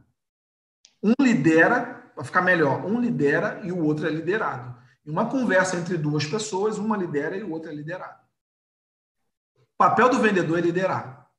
[1.01, 4.77] Um lidera, para ficar melhor, um lidera e o outro é liderado.
[5.05, 8.21] Em uma conversa entre duas pessoas, uma lidera e o outro é liderado.
[9.55, 11.29] O papel do vendedor é liderar.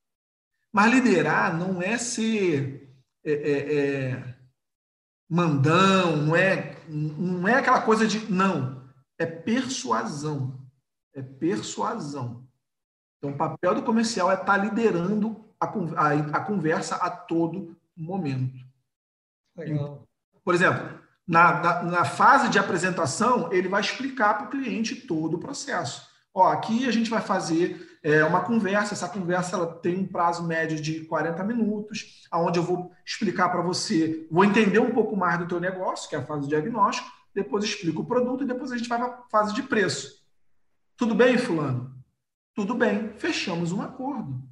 [0.71, 2.93] Mas liderar não é ser
[3.23, 4.35] é, é, é,
[5.29, 8.31] mandão, não é, não é aquela coisa de.
[8.31, 8.79] Não.
[9.17, 10.59] É persuasão.
[11.13, 12.48] É persuasão.
[13.19, 17.75] Então, o papel do comercial é estar tá liderando a, a, a conversa a todo
[17.95, 18.57] momento.
[19.55, 20.03] Legal.
[20.43, 25.35] Por exemplo, na, na, na, fase de apresentação, ele vai explicar para o cliente todo
[25.35, 26.07] o processo.
[26.33, 30.43] Ó, aqui a gente vai fazer é, uma conversa, essa conversa ela tem um prazo
[30.47, 35.37] médio de 40 minutos, aonde eu vou explicar para você, vou entender um pouco mais
[35.39, 38.71] do teu negócio, que é a fase de diagnóstico, depois explico o produto e depois
[38.71, 40.23] a gente vai para a fase de preço.
[40.95, 41.98] Tudo bem, fulano?
[42.59, 44.43] Tudo bem, fechamos um acordo.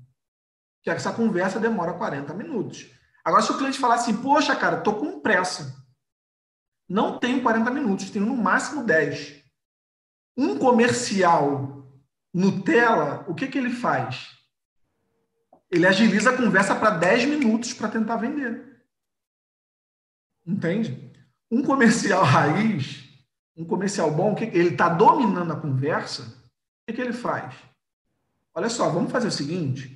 [0.82, 2.90] Que essa conversa demora 40 minutos.
[3.22, 5.76] Agora, se o cliente falar assim, poxa, cara, tô com pressa.
[6.88, 9.44] Não tenho 40 minutos, tenho no máximo 10.
[10.38, 11.86] Um comercial
[12.34, 14.30] Nutella, o que, que ele faz?
[15.70, 18.86] Ele agiliza a conversa para 10 minutos para tentar vender.
[20.46, 21.14] Entende?
[21.52, 23.04] Um comercial raiz,
[23.54, 27.67] um comercial bom, ele está dominando a conversa, o que, que ele faz?
[28.58, 29.96] Olha só, vamos fazer o seguinte: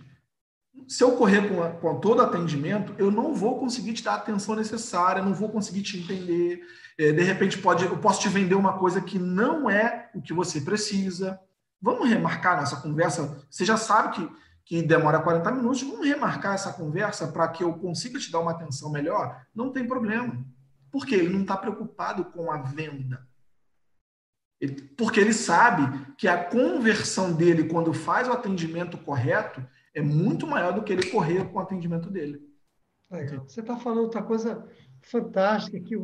[0.88, 4.18] se eu correr com, a, com todo atendimento, eu não vou conseguir te dar a
[4.18, 6.62] atenção necessária, não vou conseguir te entender.
[6.96, 10.32] É, de repente, pode, eu posso te vender uma coisa que não é o que
[10.32, 11.40] você precisa.
[11.82, 13.44] Vamos remarcar nossa conversa.
[13.50, 14.30] Você já sabe que,
[14.64, 15.82] que demora 40 minutos.
[15.82, 19.44] Vamos remarcar essa conversa para que eu consiga te dar uma atenção melhor?
[19.56, 20.38] Não tem problema.
[20.92, 23.28] Porque ele não está preocupado com a venda.
[24.96, 30.74] Porque ele sabe que a conversão dele, quando faz o atendimento correto, é muito maior
[30.74, 32.40] do que ele correr com o atendimento dele.
[33.10, 33.44] Legal.
[33.48, 34.66] Você está falando outra coisa
[35.02, 35.96] fantástica que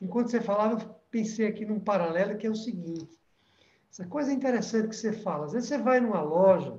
[0.00, 3.08] enquanto você falava, eu pensei aqui num paralelo que é o seguinte.
[3.90, 5.46] Essa coisa interessante que você fala.
[5.46, 6.78] Às vezes você vai numa loja,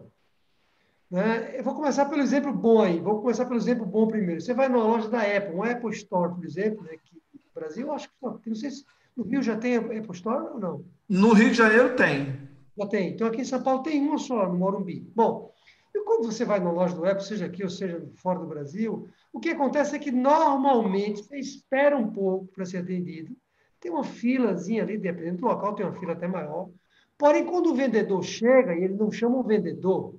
[1.10, 1.58] né?
[1.58, 3.00] Eu vou começar pelo exemplo bom aí.
[3.00, 4.42] Vou começar pelo exemplo bom primeiro.
[4.42, 6.98] Você vai numa loja da Apple, uma Apple Store, por exemplo, né?
[7.04, 8.10] que no Brasil, acho
[8.42, 10.86] que não sei se no Rio já tem Apple Store ou não?
[11.08, 12.36] No Rio de Janeiro tem.
[12.78, 13.10] Já tem.
[13.12, 15.08] Então aqui em São Paulo tem uma só, no Morumbi.
[15.16, 15.52] Bom,
[15.94, 19.08] e quando você vai na loja do Apple, seja aqui ou seja fora do Brasil,
[19.32, 23.36] o que acontece é que normalmente você espera um pouco para ser atendido.
[23.80, 26.70] Tem uma filazinha ali, dependendo do local, tem uma fila até maior.
[27.18, 30.16] Porém, quando o vendedor chega, e ele não chama um vendedor,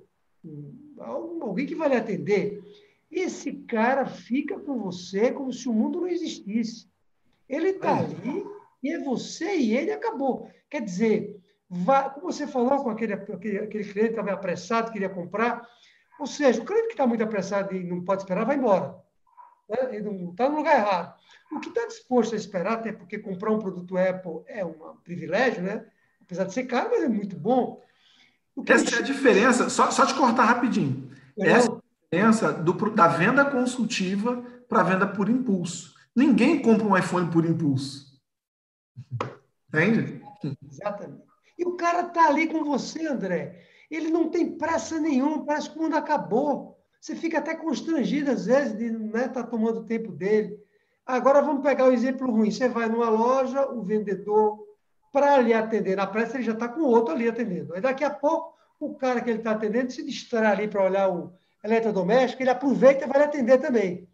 [0.99, 2.63] alguém que vai lhe atender,
[3.11, 6.87] esse cara fica com você como se o mundo não existisse.
[7.47, 8.45] Ele está ali
[8.83, 10.49] e é você e ele acabou.
[10.69, 11.39] Quer dizer,
[12.13, 15.67] como você falou com aquele, aquele, aquele cliente que estava apressado, queria comprar,
[16.19, 18.95] ou seja, o cliente que está muito apressado e não pode esperar, vai embora.
[19.69, 19.77] Né?
[19.95, 21.15] Ele não está no lugar errado.
[21.51, 24.73] O que está disposto a esperar, até porque comprar um produto Apple é um
[25.03, 25.85] privilégio, né?
[26.21, 27.81] apesar de ser caro, mas é muito bom.
[28.65, 31.11] Essa é a diferença, só, só te cortar rapidinho.
[31.37, 35.93] Essa é a diferença do, da venda consultiva para a venda por impulso.
[36.15, 38.06] Ninguém compra um iPhone por impulso.
[39.69, 40.21] Entende?
[40.69, 41.23] Exatamente.
[41.57, 43.63] E o cara está ali com você, André.
[43.89, 46.77] Ele não tem pressa nenhuma, parece que o mundo acabou.
[46.99, 50.59] Você fica até constrangido, às vezes, de não estar né, tá tomando o tempo dele.
[51.05, 52.51] Agora vamos pegar o exemplo ruim.
[52.51, 54.59] Você vai numa loja, o vendedor,
[55.11, 57.73] para lhe atender na pressa, ele já está com outro ali atendendo.
[57.73, 61.09] Aí daqui a pouco, o cara que ele está atendendo se distrai ali para olhar
[61.09, 61.33] o
[61.63, 64.07] eletrodoméstico, ele aproveita e vai lhe atender também.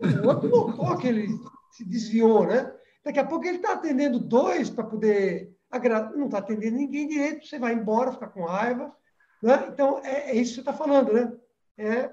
[0.00, 1.28] O outro notou que ele
[1.70, 2.72] se desviou, né?
[3.04, 6.12] Daqui a pouco ele está atendendo dois para poder agradar.
[6.12, 8.94] Não está atendendo ninguém direito, você vai embora, fica com raiva.
[9.42, 9.66] Né?
[9.68, 11.32] Então, é, é isso que você está falando, né?
[11.76, 12.12] É,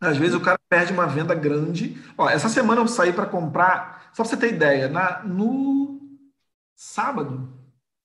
[0.00, 2.00] às vezes o cara perde uma venda grande.
[2.16, 6.00] Ó, essa semana eu saí para comprar, só para você ter ideia, na, no
[6.76, 7.52] sábado,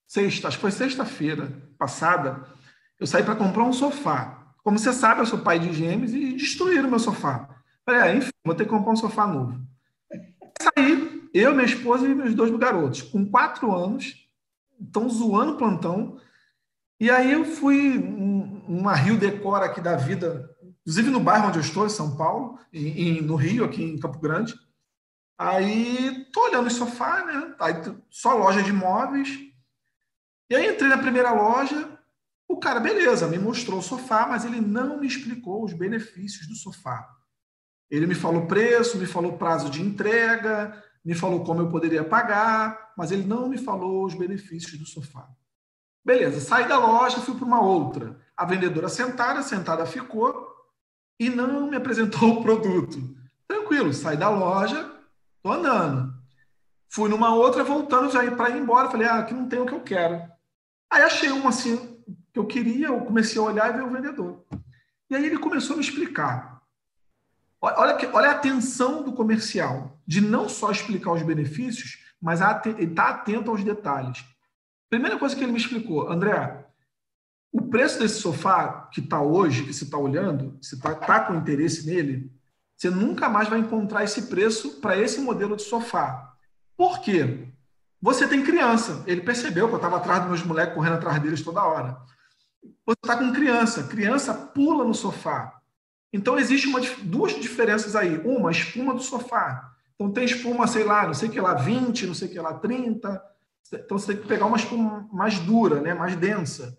[0.06, 2.44] sexta, acho que foi sexta-feira passada,
[2.98, 4.54] eu saí para comprar um sofá.
[4.62, 7.48] Como você sabe, eu sou pai de gêmeos e destruíram meu sofá.
[7.84, 9.60] Falei, ah, enfim, vou ter que comprar um sofá novo.
[10.60, 14.28] Saí, eu, minha esposa e meus dois garotos, com quatro anos,
[14.80, 16.20] estão zoando o plantão.
[16.98, 17.98] E aí eu fui
[18.68, 20.50] uma Rio Decora aqui da vida
[20.90, 24.18] inclusive no bairro onde eu estou, em São Paulo, e, no Rio, aqui em Campo
[24.18, 24.54] Grande.
[25.38, 27.54] Aí tô olhando o sofá, né?
[27.60, 27.74] Aí,
[28.10, 29.38] só loja de móveis.
[30.50, 31.98] E aí entrei na primeira loja,
[32.48, 36.56] o cara, beleza, me mostrou o sofá, mas ele não me explicou os benefícios do
[36.56, 37.08] sofá.
[37.90, 42.92] Ele me falou preço, me falou prazo de entrega, me falou como eu poderia pagar,
[42.96, 45.28] mas ele não me falou os benefícios do sofá.
[46.04, 48.18] Beleza, saí da loja, fui para uma outra.
[48.36, 50.48] A vendedora sentada, sentada ficou,
[51.18, 52.98] e não me apresentou o produto.
[53.46, 54.90] Tranquilo, saí da loja,
[55.42, 56.14] tô andando.
[56.88, 58.90] Fui numa outra, voltando já para ir embora.
[58.90, 60.22] Falei, ah, aqui não tem o que eu quero.
[60.90, 64.44] Aí achei um assim que eu queria, eu comecei a olhar e ver o vendedor.
[65.08, 66.59] E aí ele começou a me explicar.
[67.60, 73.10] Olha, olha a atenção do comercial, de não só explicar os benefícios, mas ele está
[73.10, 74.24] atento aos detalhes.
[74.88, 76.66] Primeira coisa que ele me explicou, André,
[77.52, 81.34] o preço desse sofá que está hoje, que você está olhando, você está tá com
[81.34, 82.32] interesse nele,
[82.76, 86.34] você nunca mais vai encontrar esse preço para esse modelo de sofá.
[86.76, 87.46] Por quê?
[88.00, 89.04] Você tem criança.
[89.06, 92.00] Ele percebeu que eu estava atrás dos meus moleques, correndo atrás deles toda hora.
[92.86, 93.82] Você está com criança.
[93.84, 95.59] Criança pula no sofá.
[96.12, 98.18] Então, existe uma, duas diferenças aí.
[98.18, 99.72] Uma, a espuma do sofá.
[99.94, 102.40] Então, tem espuma, sei lá, não sei o que lá, 20, não sei o que
[102.40, 103.22] lá, 30.
[103.72, 106.78] Então, você tem que pegar uma espuma mais dura, né, mais densa.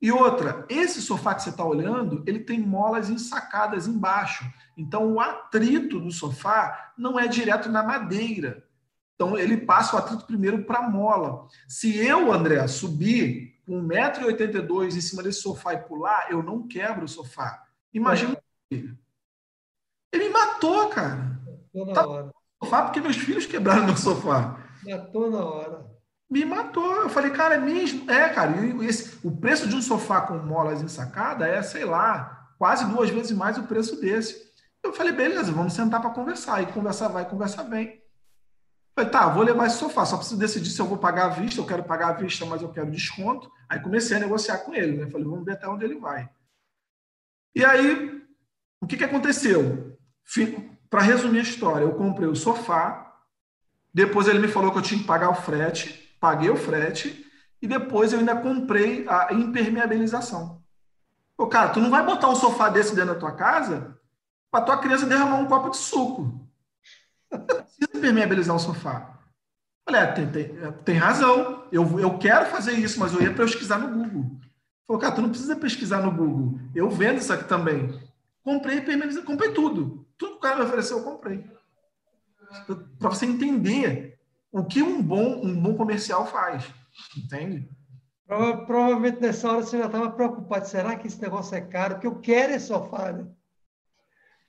[0.00, 4.44] E outra, esse sofá que você está olhando, ele tem molas ensacadas embaixo.
[4.76, 8.64] Então, o atrito do sofá não é direto na madeira.
[9.14, 11.46] Então, ele passa o atrito primeiro para a mola.
[11.68, 17.04] Se eu, André, subir com 1,82m em cima desse sofá e pular, eu não quebro
[17.04, 17.62] o sofá.
[17.94, 18.36] Imagina.
[18.74, 20.16] É.
[20.16, 21.40] Ele me matou, cara.
[21.74, 22.32] Matou na tá hora.
[22.62, 24.58] Sofá porque meus filhos quebraram meu sofá.
[24.84, 25.92] Matou na hora
[26.32, 27.02] me matou.
[27.02, 28.10] Eu falei, cara, é mesmo?
[28.10, 28.54] É, cara,
[28.84, 33.32] esse, o preço de um sofá com molas ensacada é, sei lá, quase duas vezes
[33.32, 34.50] mais o preço desse.
[34.82, 36.62] Eu falei, beleza, vamos sentar para conversar.
[36.62, 38.00] E conversar vai, conversar bem.
[38.96, 41.60] Falei, tá, vou levar esse sofá, só preciso decidir se eu vou pagar à vista,
[41.60, 43.50] eu quero pagar à vista, mas eu quero desconto.
[43.68, 45.10] Aí comecei a negociar com ele, né?
[45.10, 46.28] Falei, vamos ver até onde ele vai.
[47.54, 48.21] E aí,
[48.82, 49.96] o que, que aconteceu?
[50.90, 53.14] Para resumir a história, eu comprei o sofá,
[53.94, 57.24] depois ele me falou que eu tinha que pagar o frete, paguei o frete
[57.60, 60.60] e depois eu ainda comprei a impermeabilização.
[61.36, 63.96] Pô, cara, tu não vai botar um sofá desse dentro da tua casa
[64.50, 66.46] para tua criança derramar um copo de suco.
[67.30, 69.18] Precisa impermeabilizar um sofá.
[69.88, 71.64] Olha, é, tem, tem, tem, razão.
[71.72, 74.38] Eu, eu quero fazer isso, mas eu ia pesquisar no Google.
[74.86, 76.60] Falou, cara, tu não precisa pesquisar no Google.
[76.74, 78.01] Eu vendo isso aqui também.
[78.44, 80.06] Comprei impermeabilização, comprei tudo.
[80.18, 81.44] Tudo que o cara me ofereceu, eu comprei.
[82.98, 84.18] Para você entender
[84.50, 86.70] o que um bom, um bom comercial faz,
[87.16, 87.68] entende?
[88.26, 90.66] Provavelmente nessa hora você já estava preocupado.
[90.66, 91.94] Será que esse negócio é caro?
[91.94, 93.26] Porque eu quero esse sofá, né?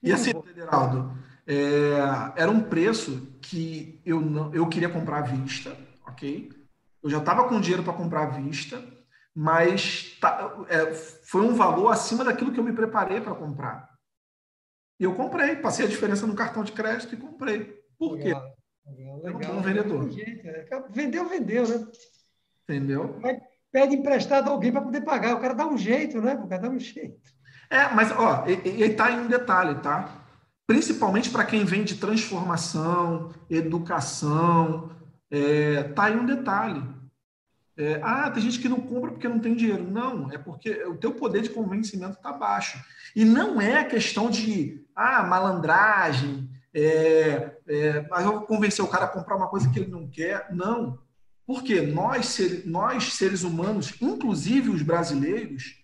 [0.01, 1.17] E assim, Federaldo,
[1.47, 1.93] é,
[2.35, 5.75] era um preço que eu, não, eu queria comprar à vista,
[6.05, 6.51] ok?
[7.01, 8.81] Eu já estava com dinheiro para comprar à vista,
[9.35, 13.89] mas tá, é, foi um valor acima daquilo que eu me preparei para comprar.
[14.99, 17.81] E eu comprei, passei a diferença no cartão de crédito e comprei.
[17.97, 18.25] Por quê?
[18.25, 18.53] Legal,
[18.85, 19.55] legal, legal.
[19.55, 20.09] Um vendedor.
[20.19, 20.83] É.
[20.91, 21.87] Vendeu, vendeu, né?
[22.63, 23.19] Entendeu?
[23.21, 23.39] Mas
[23.71, 25.35] pede emprestado alguém para poder pagar.
[25.35, 26.35] O cara dá um jeito, né?
[26.35, 27.19] O cara dá um jeito.
[27.69, 30.23] É, mas, ó, e, e tá em um detalhe, tá?
[30.67, 34.91] Principalmente para quem vem de transformação, educação,
[35.29, 36.83] é, tá aí um detalhe.
[37.75, 39.89] É, ah, tem gente que não compra porque não tem dinheiro.
[39.89, 42.79] Não, é porque o teu poder de convencimento está baixo.
[43.15, 49.05] E não é questão de ah, malandragem, é, é, mas eu vou convencer o cara
[49.05, 50.53] a comprar uma coisa que ele não quer.
[50.53, 50.99] Não.
[51.45, 55.83] Porque nós, nós, seres humanos, inclusive os brasileiros,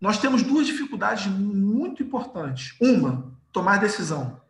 [0.00, 2.76] nós temos duas dificuldades muito importantes.
[2.80, 4.40] Uma, tomar decisão.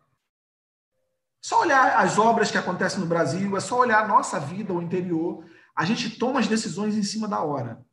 [1.41, 4.81] Só olhar as obras que acontecem no Brasil, é só olhar a nossa vida, o
[4.81, 5.45] interior.
[5.75, 7.85] A gente toma as decisões em cima da hora.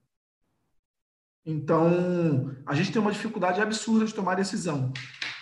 [1.44, 4.92] Então, a gente tem uma dificuldade absurda de tomar decisão.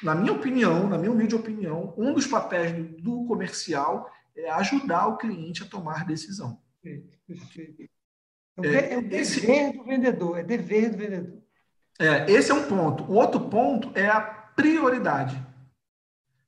[0.03, 5.09] Na minha opinião, na minha humilde opinião, um dos papéis do, do comercial é ajudar
[5.09, 6.59] o cliente a tomar decisão.
[7.27, 7.91] Perfeito.
[8.57, 11.43] Então, é, é o dever esse, do vendedor, é dever do vendedor.
[11.99, 13.05] É, esse é um ponto.
[13.05, 15.37] O outro ponto é a prioridade.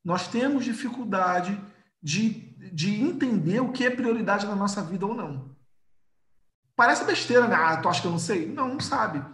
[0.02, 1.60] Nós temos dificuldade
[2.02, 2.30] de,
[2.72, 5.54] de entender o que é prioridade na nossa vida ou não.
[6.82, 7.54] Parece besteira, né?
[7.54, 8.44] Ah, tu acha que eu não sei?
[8.44, 9.24] Não, não sabe.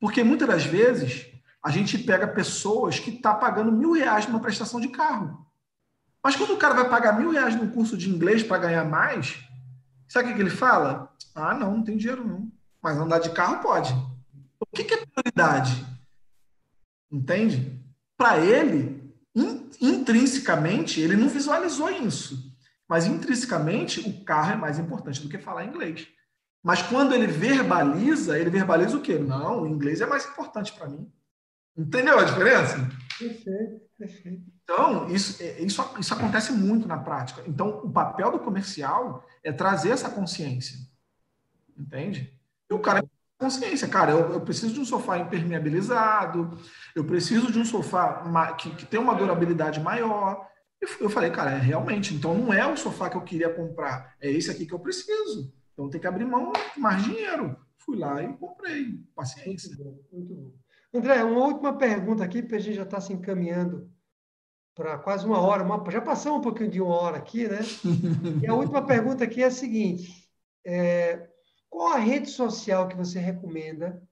[0.00, 1.24] Porque muitas das vezes
[1.62, 5.46] a gente pega pessoas que estão tá pagando mil reais numa prestação de carro.
[6.20, 9.38] Mas quando o cara vai pagar mil reais num curso de inglês para ganhar mais,
[10.08, 11.14] sabe o que ele fala?
[11.32, 12.50] Ah, não, não tem dinheiro não.
[12.82, 13.92] Mas andar de carro pode.
[14.58, 15.86] O que, que é prioridade?
[17.08, 17.80] Entende?
[18.16, 19.14] Para ele,
[19.80, 22.52] intrinsecamente, ele não visualizou isso.
[22.88, 26.08] Mas intrinsecamente, o carro é mais importante do que falar inglês.
[26.62, 29.18] Mas quando ele verbaliza, ele verbaliza o quê?
[29.18, 31.10] Não, o inglês é mais importante para mim.
[31.76, 32.76] Entendeu a diferença?
[33.18, 34.42] Perfeito, perfeito.
[34.62, 37.42] Então, isso, é, isso, isso acontece muito na prática.
[37.46, 40.78] Então, o papel do comercial é trazer essa consciência.
[41.76, 42.38] Entende?
[42.70, 43.02] E o cara
[43.40, 46.58] consciência, cara, eu, eu, preciso de um sofá impermeabilizado,
[46.94, 50.46] eu preciso de um sofá que, que tem uma durabilidade maior.
[51.00, 54.30] Eu falei, cara, é realmente, então não é o sofá que eu queria comprar, é
[54.30, 55.52] esse aqui que eu preciso.
[55.80, 57.56] Então tem que abrir mão mais dinheiro.
[57.78, 59.02] Fui lá e comprei.
[59.14, 59.70] Paciência.
[59.70, 60.52] Muito bom, muito bom.
[60.92, 63.90] André, uma última pergunta aqui, porque a gente já está se encaminhando
[64.74, 65.62] para quase uma hora.
[65.62, 67.60] Uma, já passou um pouquinho de uma hora aqui, né?
[68.42, 70.28] E a última pergunta aqui é a seguinte:
[70.66, 71.30] é,
[71.70, 74.02] qual a rede social que você recomenda,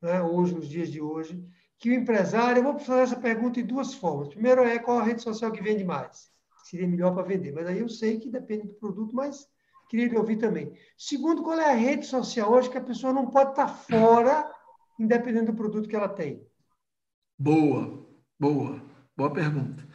[0.00, 1.46] né, hoje, nos dias de hoje,
[1.78, 2.60] que o empresário.
[2.60, 4.28] Eu vou fazer essa pergunta em duas formas.
[4.28, 6.30] Primeiro é qual a rede social que vende mais?
[6.64, 7.52] Seria melhor para vender.
[7.52, 9.52] Mas aí eu sei que depende do produto, mas
[9.94, 10.72] queria lhe ouvir também.
[10.98, 14.50] Segundo, qual é a rede social hoje que a pessoa não pode estar fora,
[14.98, 16.44] independente do produto que ela tem?
[17.38, 18.04] Boa,
[18.38, 18.82] boa,
[19.16, 19.86] boa pergunta.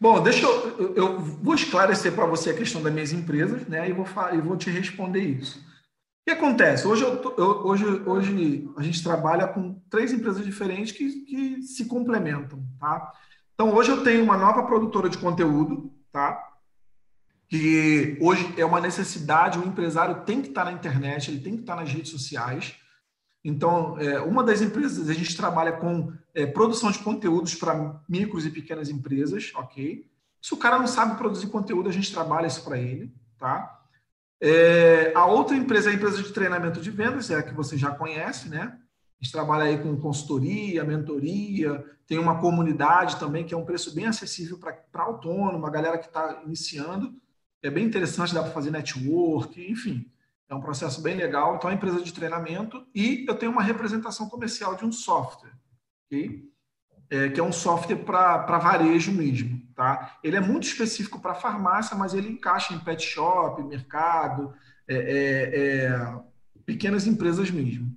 [0.00, 3.88] Bom, deixa eu, eu vou esclarecer para você a questão das minhas empresas, né?
[3.88, 5.58] E vou, e vou te responder isso.
[5.58, 5.62] O
[6.26, 6.86] que acontece?
[6.86, 11.84] Hoje, eu, eu, hoje, hoje a gente trabalha com três empresas diferentes que, que se
[11.84, 13.12] complementam, tá?
[13.52, 16.53] Então, hoje eu tenho uma nova produtora de conteúdo, tá?
[17.54, 21.60] Que hoje é uma necessidade, o empresário tem que estar na internet, ele tem que
[21.60, 22.74] estar nas redes sociais.
[23.44, 28.44] Então, é, uma das empresas, a gente trabalha com é, produção de conteúdos para micros
[28.44, 30.04] e pequenas empresas, ok?
[30.42, 33.82] Se o cara não sabe produzir conteúdo, a gente trabalha isso para ele, tá?
[34.40, 37.78] É, a outra empresa é a empresa de treinamento de vendas, é a que você
[37.78, 38.76] já conhece, né?
[39.20, 43.94] A gente trabalha aí com consultoria, mentoria, tem uma comunidade também que é um preço
[43.94, 47.14] bem acessível para autônomo, a galera que está iniciando
[47.64, 50.06] é bem interessante, dá para fazer network, enfim,
[50.48, 51.56] é um processo bem legal.
[51.56, 55.52] Então, é uma empresa de treinamento e eu tenho uma representação comercial de um software,
[56.06, 56.44] ok?
[57.08, 60.18] É, que é um software para varejo mesmo, tá?
[60.22, 64.52] Ele é muito específico para farmácia, mas ele encaixa em pet shop, mercado,
[64.86, 66.20] é, é, é
[66.66, 67.96] pequenas empresas mesmo.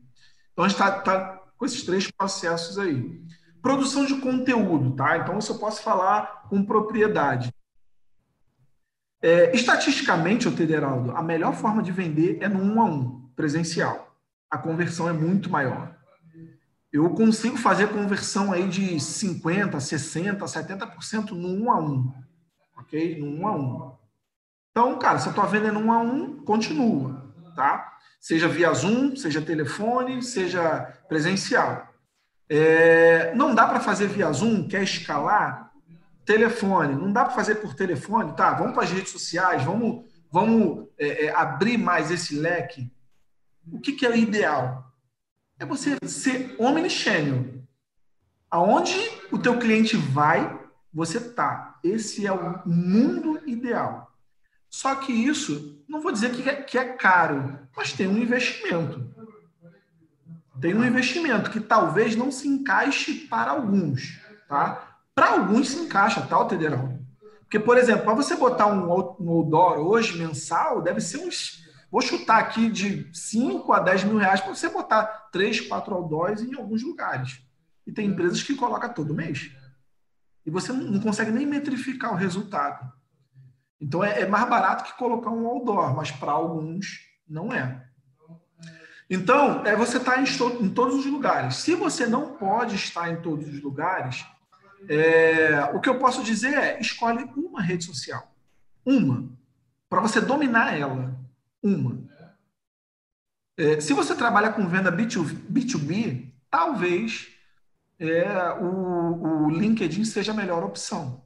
[0.54, 3.22] Então, a gente está tá com esses três processos aí.
[3.62, 5.18] Produção de conteúdo, tá?
[5.18, 7.52] Então, isso eu posso falar com propriedade.
[9.22, 14.16] É, estatisticamente, o Tederaldo, a melhor forma de vender é no um a um, presencial.
[14.50, 15.96] A conversão é muito maior.
[16.92, 22.14] Eu consigo fazer conversão aí de 50, 60, 70% no um a um.
[22.78, 23.20] Ok?
[23.20, 23.98] No um a um.
[24.72, 27.98] Então, cara, se eu estou vendendo um a um, continua, tá?
[28.20, 31.88] Seja via Zoom, seja telefone, seja presencial.
[32.50, 35.67] É, não dá para fazer via Zoom, quer escalar?
[36.28, 36.94] Telefone.
[36.94, 38.54] Não dá para fazer por telefone, tá?
[38.54, 42.92] Vamos para as redes sociais, vamos vamos é, é, abrir mais esse leque.
[43.72, 44.94] O que, que é o ideal?
[45.58, 47.64] É você ser omnichannel.
[48.52, 48.96] Aonde
[49.32, 50.60] o teu cliente vai,
[50.94, 51.80] você tá.
[51.84, 54.14] Esse é o mundo ideal.
[54.70, 59.10] Só que isso, não vou dizer que é, que é caro, mas tem um investimento.
[60.60, 64.87] Tem um investimento que talvez não se encaixe para alguns, tá?
[65.18, 67.04] Para alguns se encaixa, tá, Tederão?
[67.40, 71.66] Porque, por exemplo, para você botar um, um outdoor hoje, mensal, deve ser uns.
[71.90, 76.44] Vou chutar aqui de 5 a 10 mil reais para você botar 3, 4 outdoors
[76.44, 77.42] em alguns lugares.
[77.88, 79.50] E tem empresas que colocam todo mês.
[80.46, 82.88] E você não consegue nem metrificar o resultado.
[83.82, 87.84] Então é, é mais barato que colocar um outdoor, mas para alguns não é.
[89.10, 90.26] Então, é você estar tá em,
[90.64, 91.56] em, todos os lugares.
[91.56, 94.24] Se você não pode estar em todos os lugares,
[94.90, 98.32] é, o que eu posso dizer é: escolhe uma rede social.
[98.86, 99.30] Uma.
[99.90, 101.18] Para você dominar ela.
[101.62, 102.08] Uma.
[103.58, 107.28] É, se você trabalha com venda B2, B2B, talvez
[108.00, 111.24] é, o, o LinkedIn seja a melhor opção.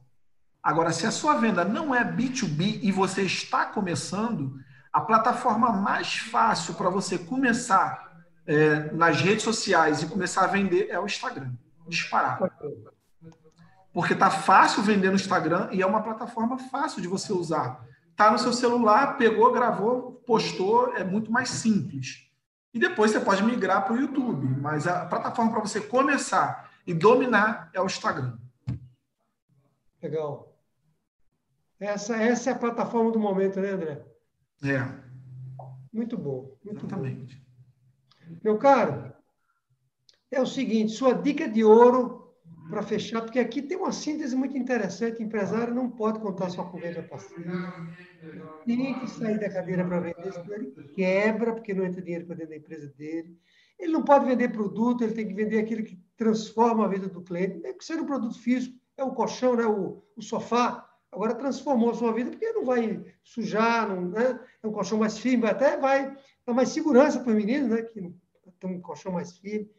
[0.62, 4.58] Agora, se a sua venda não é B2B e você está começando,
[4.92, 10.88] a plataforma mais fácil para você começar é, nas redes sociais e começar a vender
[10.88, 11.52] é o Instagram.
[11.88, 12.50] Disparado.
[13.92, 17.86] Porque tá fácil vender no Instagram e é uma plataforma fácil de você usar.
[18.16, 22.30] Tá no seu celular, pegou, gravou, postou, é muito mais simples.
[22.72, 24.46] E depois você pode migrar para o YouTube.
[24.60, 28.38] Mas a plataforma para você começar e dominar é o Instagram.
[30.02, 30.56] Legal.
[31.78, 34.04] Essa, essa é a plataforma do momento, né, André?
[34.64, 34.86] É.
[35.92, 36.56] Muito bom.
[36.64, 37.36] Muito Exatamente.
[38.26, 38.36] Bom.
[38.42, 39.12] Meu caro,
[40.30, 42.21] é o seguinte: sua dica de ouro
[42.68, 45.20] para fechar, porque aqui tem uma síntese muito interessante.
[45.20, 47.88] O empresário não pode contar sua corrente passiva.
[48.64, 52.36] Tem que sair da cadeira para vender, senão ele quebra, porque não entra dinheiro para
[52.36, 53.36] dentro da empresa dele.
[53.78, 57.22] Ele não pode vender produto, ele tem que vender aquilo que transforma a vida do
[57.22, 57.58] cliente.
[57.58, 59.66] Mesmo que seja um produto físico, é o colchão, né?
[59.66, 64.40] o, o sofá Agora transformou a sua vida, porque não vai sujar, não, né?
[64.62, 67.82] é um colchão mais firme, até vai dar mais segurança para o menino, né?
[67.82, 68.00] que
[68.58, 69.70] tem um colchão mais firme.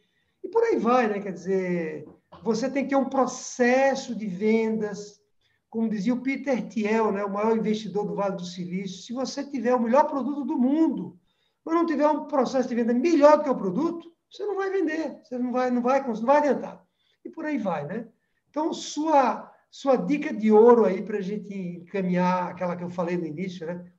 [0.43, 1.19] E por aí vai, né?
[1.19, 2.07] Quer dizer,
[2.41, 5.21] você tem que ter um processo de vendas,
[5.69, 7.23] como dizia o Peter Thiel, né?
[7.23, 9.03] o maior investidor do Vale do Silício.
[9.03, 11.19] Se você tiver o melhor produto do mundo,
[11.65, 14.69] mas não tiver um processo de venda melhor do que o produto, você não vai
[14.69, 16.83] vender, você não vai, não vai, não vai adiantar.
[17.23, 18.07] E por aí vai, né?
[18.49, 23.17] Então, sua sua dica de ouro aí para a gente encaminhar aquela que eu falei
[23.17, 23.91] no início, né?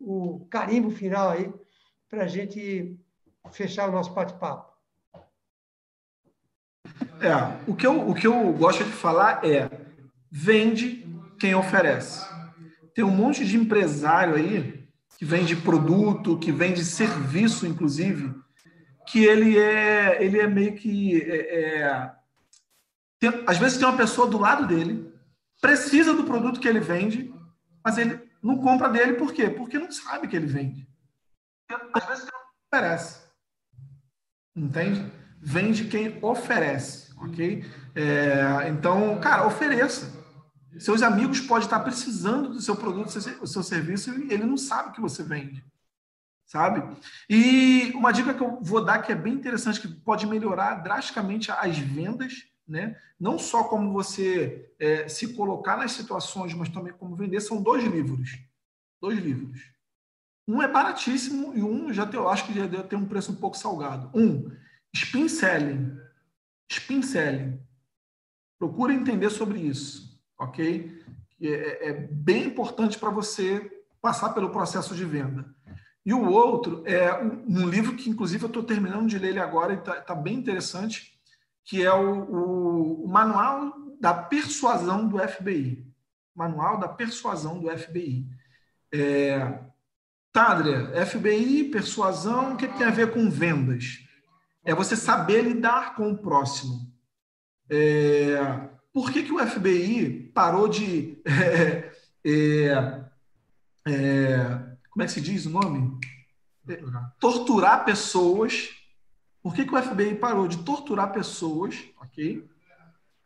[0.00, 1.54] O carimbo final aí
[2.10, 2.98] para a gente
[3.52, 4.73] fechar o nosso bate-papo.
[7.24, 9.70] É, o que, eu, o que eu gosto de falar é
[10.30, 11.08] vende
[11.40, 12.22] quem oferece.
[12.94, 18.34] Tem um monte de empresário aí que vende produto, que vende serviço, inclusive,
[19.06, 22.12] que ele é, ele é meio que é, é
[23.18, 25.10] tem, às vezes tem uma pessoa do lado dele,
[25.60, 27.32] precisa do produto que ele vende,
[27.82, 29.48] mas ele não compra dele por quê?
[29.48, 30.86] Porque não sabe que ele vende.
[31.94, 32.28] Às vezes
[32.70, 33.24] oferece.
[34.54, 35.10] Entende?
[35.40, 37.64] Vende quem oferece, ok?
[37.94, 40.12] É, então, cara, ofereça.
[40.78, 44.92] Seus amigos podem estar precisando do seu produto, do seu serviço, e ele não sabe
[44.92, 45.64] que você vende
[46.46, 46.84] sabe?
[47.28, 51.50] E uma dica que eu vou dar que é bem interessante, que pode melhorar drasticamente
[51.50, 52.96] as vendas né?
[53.20, 57.84] Não só como você é, se colocar nas situações, mas também como vender, são dois
[57.84, 58.38] livros.
[59.00, 59.60] Dois livros.
[60.48, 63.36] Um é baratíssimo e um já eu acho que já deve ter um preço um
[63.36, 64.10] pouco salgado.
[64.14, 64.50] Um,
[64.94, 65.96] Spin Selling.
[66.70, 67.60] Spin Selling.
[68.58, 71.02] Procura entender sobre isso, ok?
[71.40, 73.70] É, é bem importante para você
[74.00, 75.54] passar pelo processo de venda.
[76.04, 79.40] E o outro é um, um livro que, inclusive, eu estou terminando de ler ele
[79.40, 81.18] agora e está tá bem interessante,
[81.64, 85.86] que é o, o, o Manual da Persuasão do FBI.
[86.34, 88.26] Manual da Persuasão do FBI.
[88.92, 89.60] É,
[90.30, 94.03] tá, André, FBI, persuasão, o que tem a ver com vendas?
[94.64, 96.90] É você saber lidar com o próximo.
[97.68, 98.38] É,
[98.92, 101.18] por que, que o FBI parou de.
[102.26, 103.04] É, é,
[103.86, 104.44] é,
[104.88, 106.00] como é que se diz o nome?
[106.66, 108.70] Torturar, Torturar pessoas
[109.44, 112.48] por que, que o FBI parou de torturar pessoas, ok?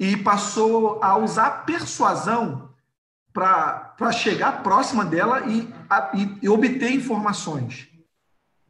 [0.00, 2.74] E passou a usar persuasão
[3.32, 7.88] para chegar próxima dela e, a, e, e obter informações.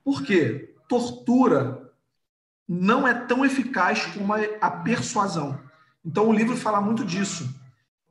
[0.04, 0.74] Por quê?
[0.86, 1.88] Tortura
[2.68, 5.58] não é tão eficaz como a, persuasão.
[6.04, 7.48] Então, o livro fala muito disso.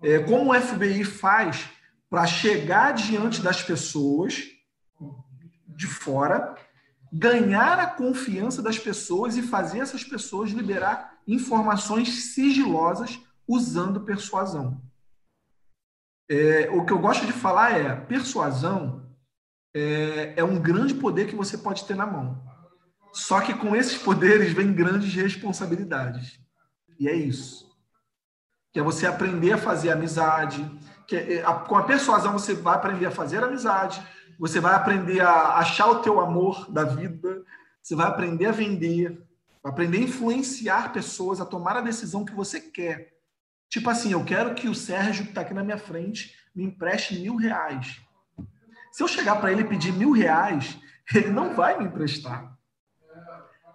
[0.01, 1.69] É, como o FBI faz
[2.09, 4.43] para chegar diante das pessoas
[5.67, 6.55] de fora,
[7.13, 14.81] ganhar a confiança das pessoas e fazer essas pessoas liberar informações sigilosas usando persuasão.
[16.29, 19.07] É, o que eu gosto de falar é persuasão
[19.73, 22.43] é, é um grande poder que você pode ter na mão.
[23.17, 26.39] Só que com esses poderes vem grandes responsabilidades.
[26.99, 27.67] E é isso.
[28.71, 30.63] Que é você aprender a fazer amizade.
[31.07, 33.99] Que é, a, com a persuasão você vai aprender a fazer amizade.
[34.37, 37.43] Você vai aprender a achar o teu amor da vida.
[37.81, 39.19] Você vai aprender a vender.
[39.63, 43.15] Aprender a influenciar pessoas a tomar a decisão que você quer.
[43.67, 47.19] Tipo assim, eu quero que o Sérgio, que está aqui na minha frente, me empreste
[47.19, 47.99] mil reais.
[48.91, 50.77] Se eu chegar para ele e pedir mil reais,
[51.15, 52.56] ele não vai me emprestar.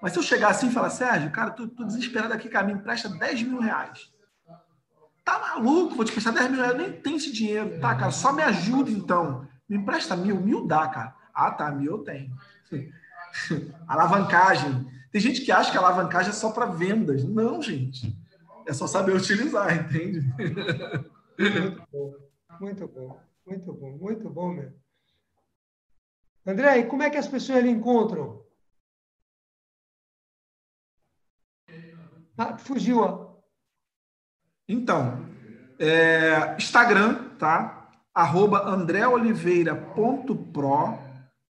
[0.02, 3.08] Mas se eu chegar assim e falar, Sérgio, cara, tô desesperado aqui, cara, me empresta
[3.08, 4.12] 10 mil reais.
[5.24, 5.94] Tá maluco?
[5.94, 7.78] Vou te emprestar 10 mil reais, eu nem tenho esse dinheiro.
[7.78, 9.46] Tá, cara, só me ajuda então.
[9.68, 11.14] Me empresta mil, mil dá, cara.
[11.32, 12.36] Ah, tá, mil eu tenho.
[13.86, 14.90] alavancagem.
[15.12, 17.22] Tem gente que acha que alavancagem é só para vendas.
[17.22, 18.12] Não, gente.
[18.66, 20.20] É só saber utilizar, entende?
[21.38, 22.14] Muito bom,
[22.60, 24.74] muito bom, muito bom, muito bom mesmo.
[26.44, 28.41] André, e como é que as pessoas lhe encontram?
[32.36, 33.32] Ah, fugiu, ó.
[34.68, 35.24] Então,
[35.78, 37.88] é, Instagram, tá?
[38.14, 40.98] Arroba andréoliveira.pro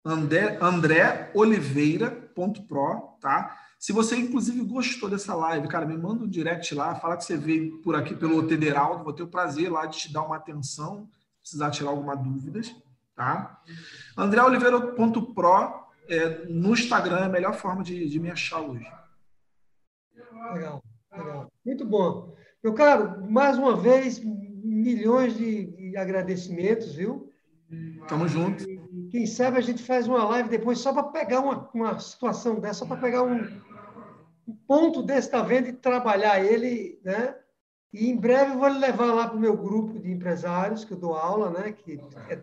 [0.06, 3.58] André, andréoliveira.pro, tá?
[3.80, 7.38] Se você, inclusive, gostou dessa live, cara, me manda um direct lá, fala que você
[7.38, 11.08] veio por aqui pelo Tederaldo, vou ter o prazer lá de te dar uma atenção,
[11.42, 12.76] precisar tirar alguma dúvidas,
[13.16, 13.62] tá?
[14.18, 18.86] andréoliveira.pro é, no Instagram é a melhor forma de, de me achar hoje.
[20.54, 21.52] Legal, legal.
[21.66, 22.36] Muito bom.
[22.64, 27.32] Meu caro, mais uma vez, milhões de agradecimentos, viu?
[28.08, 28.66] Tamo junto.
[29.10, 32.80] Quem sabe a gente faz uma live depois só para pegar uma, uma situação dessa,
[32.80, 33.44] só para pegar um,
[34.48, 37.36] um ponto desse da venda e trabalhar ele, né?
[37.92, 41.16] E em breve vou levar lá para o meu grupo de empresários, que eu dou
[41.16, 41.72] aula, né?
[41.72, 42.00] Que
[42.30, 42.42] é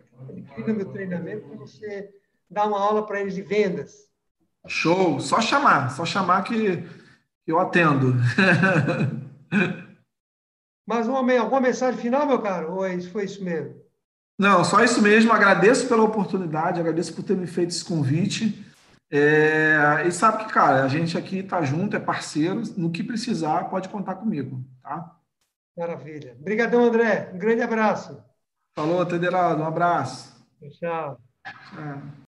[0.65, 2.09] no meu treinamento, para você
[2.49, 4.09] dar uma aula para eles de vendas.
[4.67, 5.19] Show!
[5.19, 6.83] Só chamar, só chamar que
[7.51, 8.15] eu atendo.
[10.87, 12.73] Mais uma, alguma mensagem final, meu caro?
[12.73, 13.79] Ou é foi isso mesmo?
[14.37, 15.31] Não, só isso mesmo.
[15.31, 18.65] Agradeço pela oportunidade, agradeço por ter me feito esse convite.
[19.11, 22.63] É, e sabe que, cara, a gente aqui está junto, é parceiro.
[22.77, 25.15] No que precisar, pode contar comigo, tá?
[25.77, 26.35] Maravilha.
[26.39, 27.31] Obrigadão, André.
[27.33, 28.21] Um grande abraço.
[28.73, 29.61] Falou, Tederaldo.
[29.63, 30.33] Um abraço.
[30.79, 31.21] Tchau.
[31.69, 32.01] Tchau.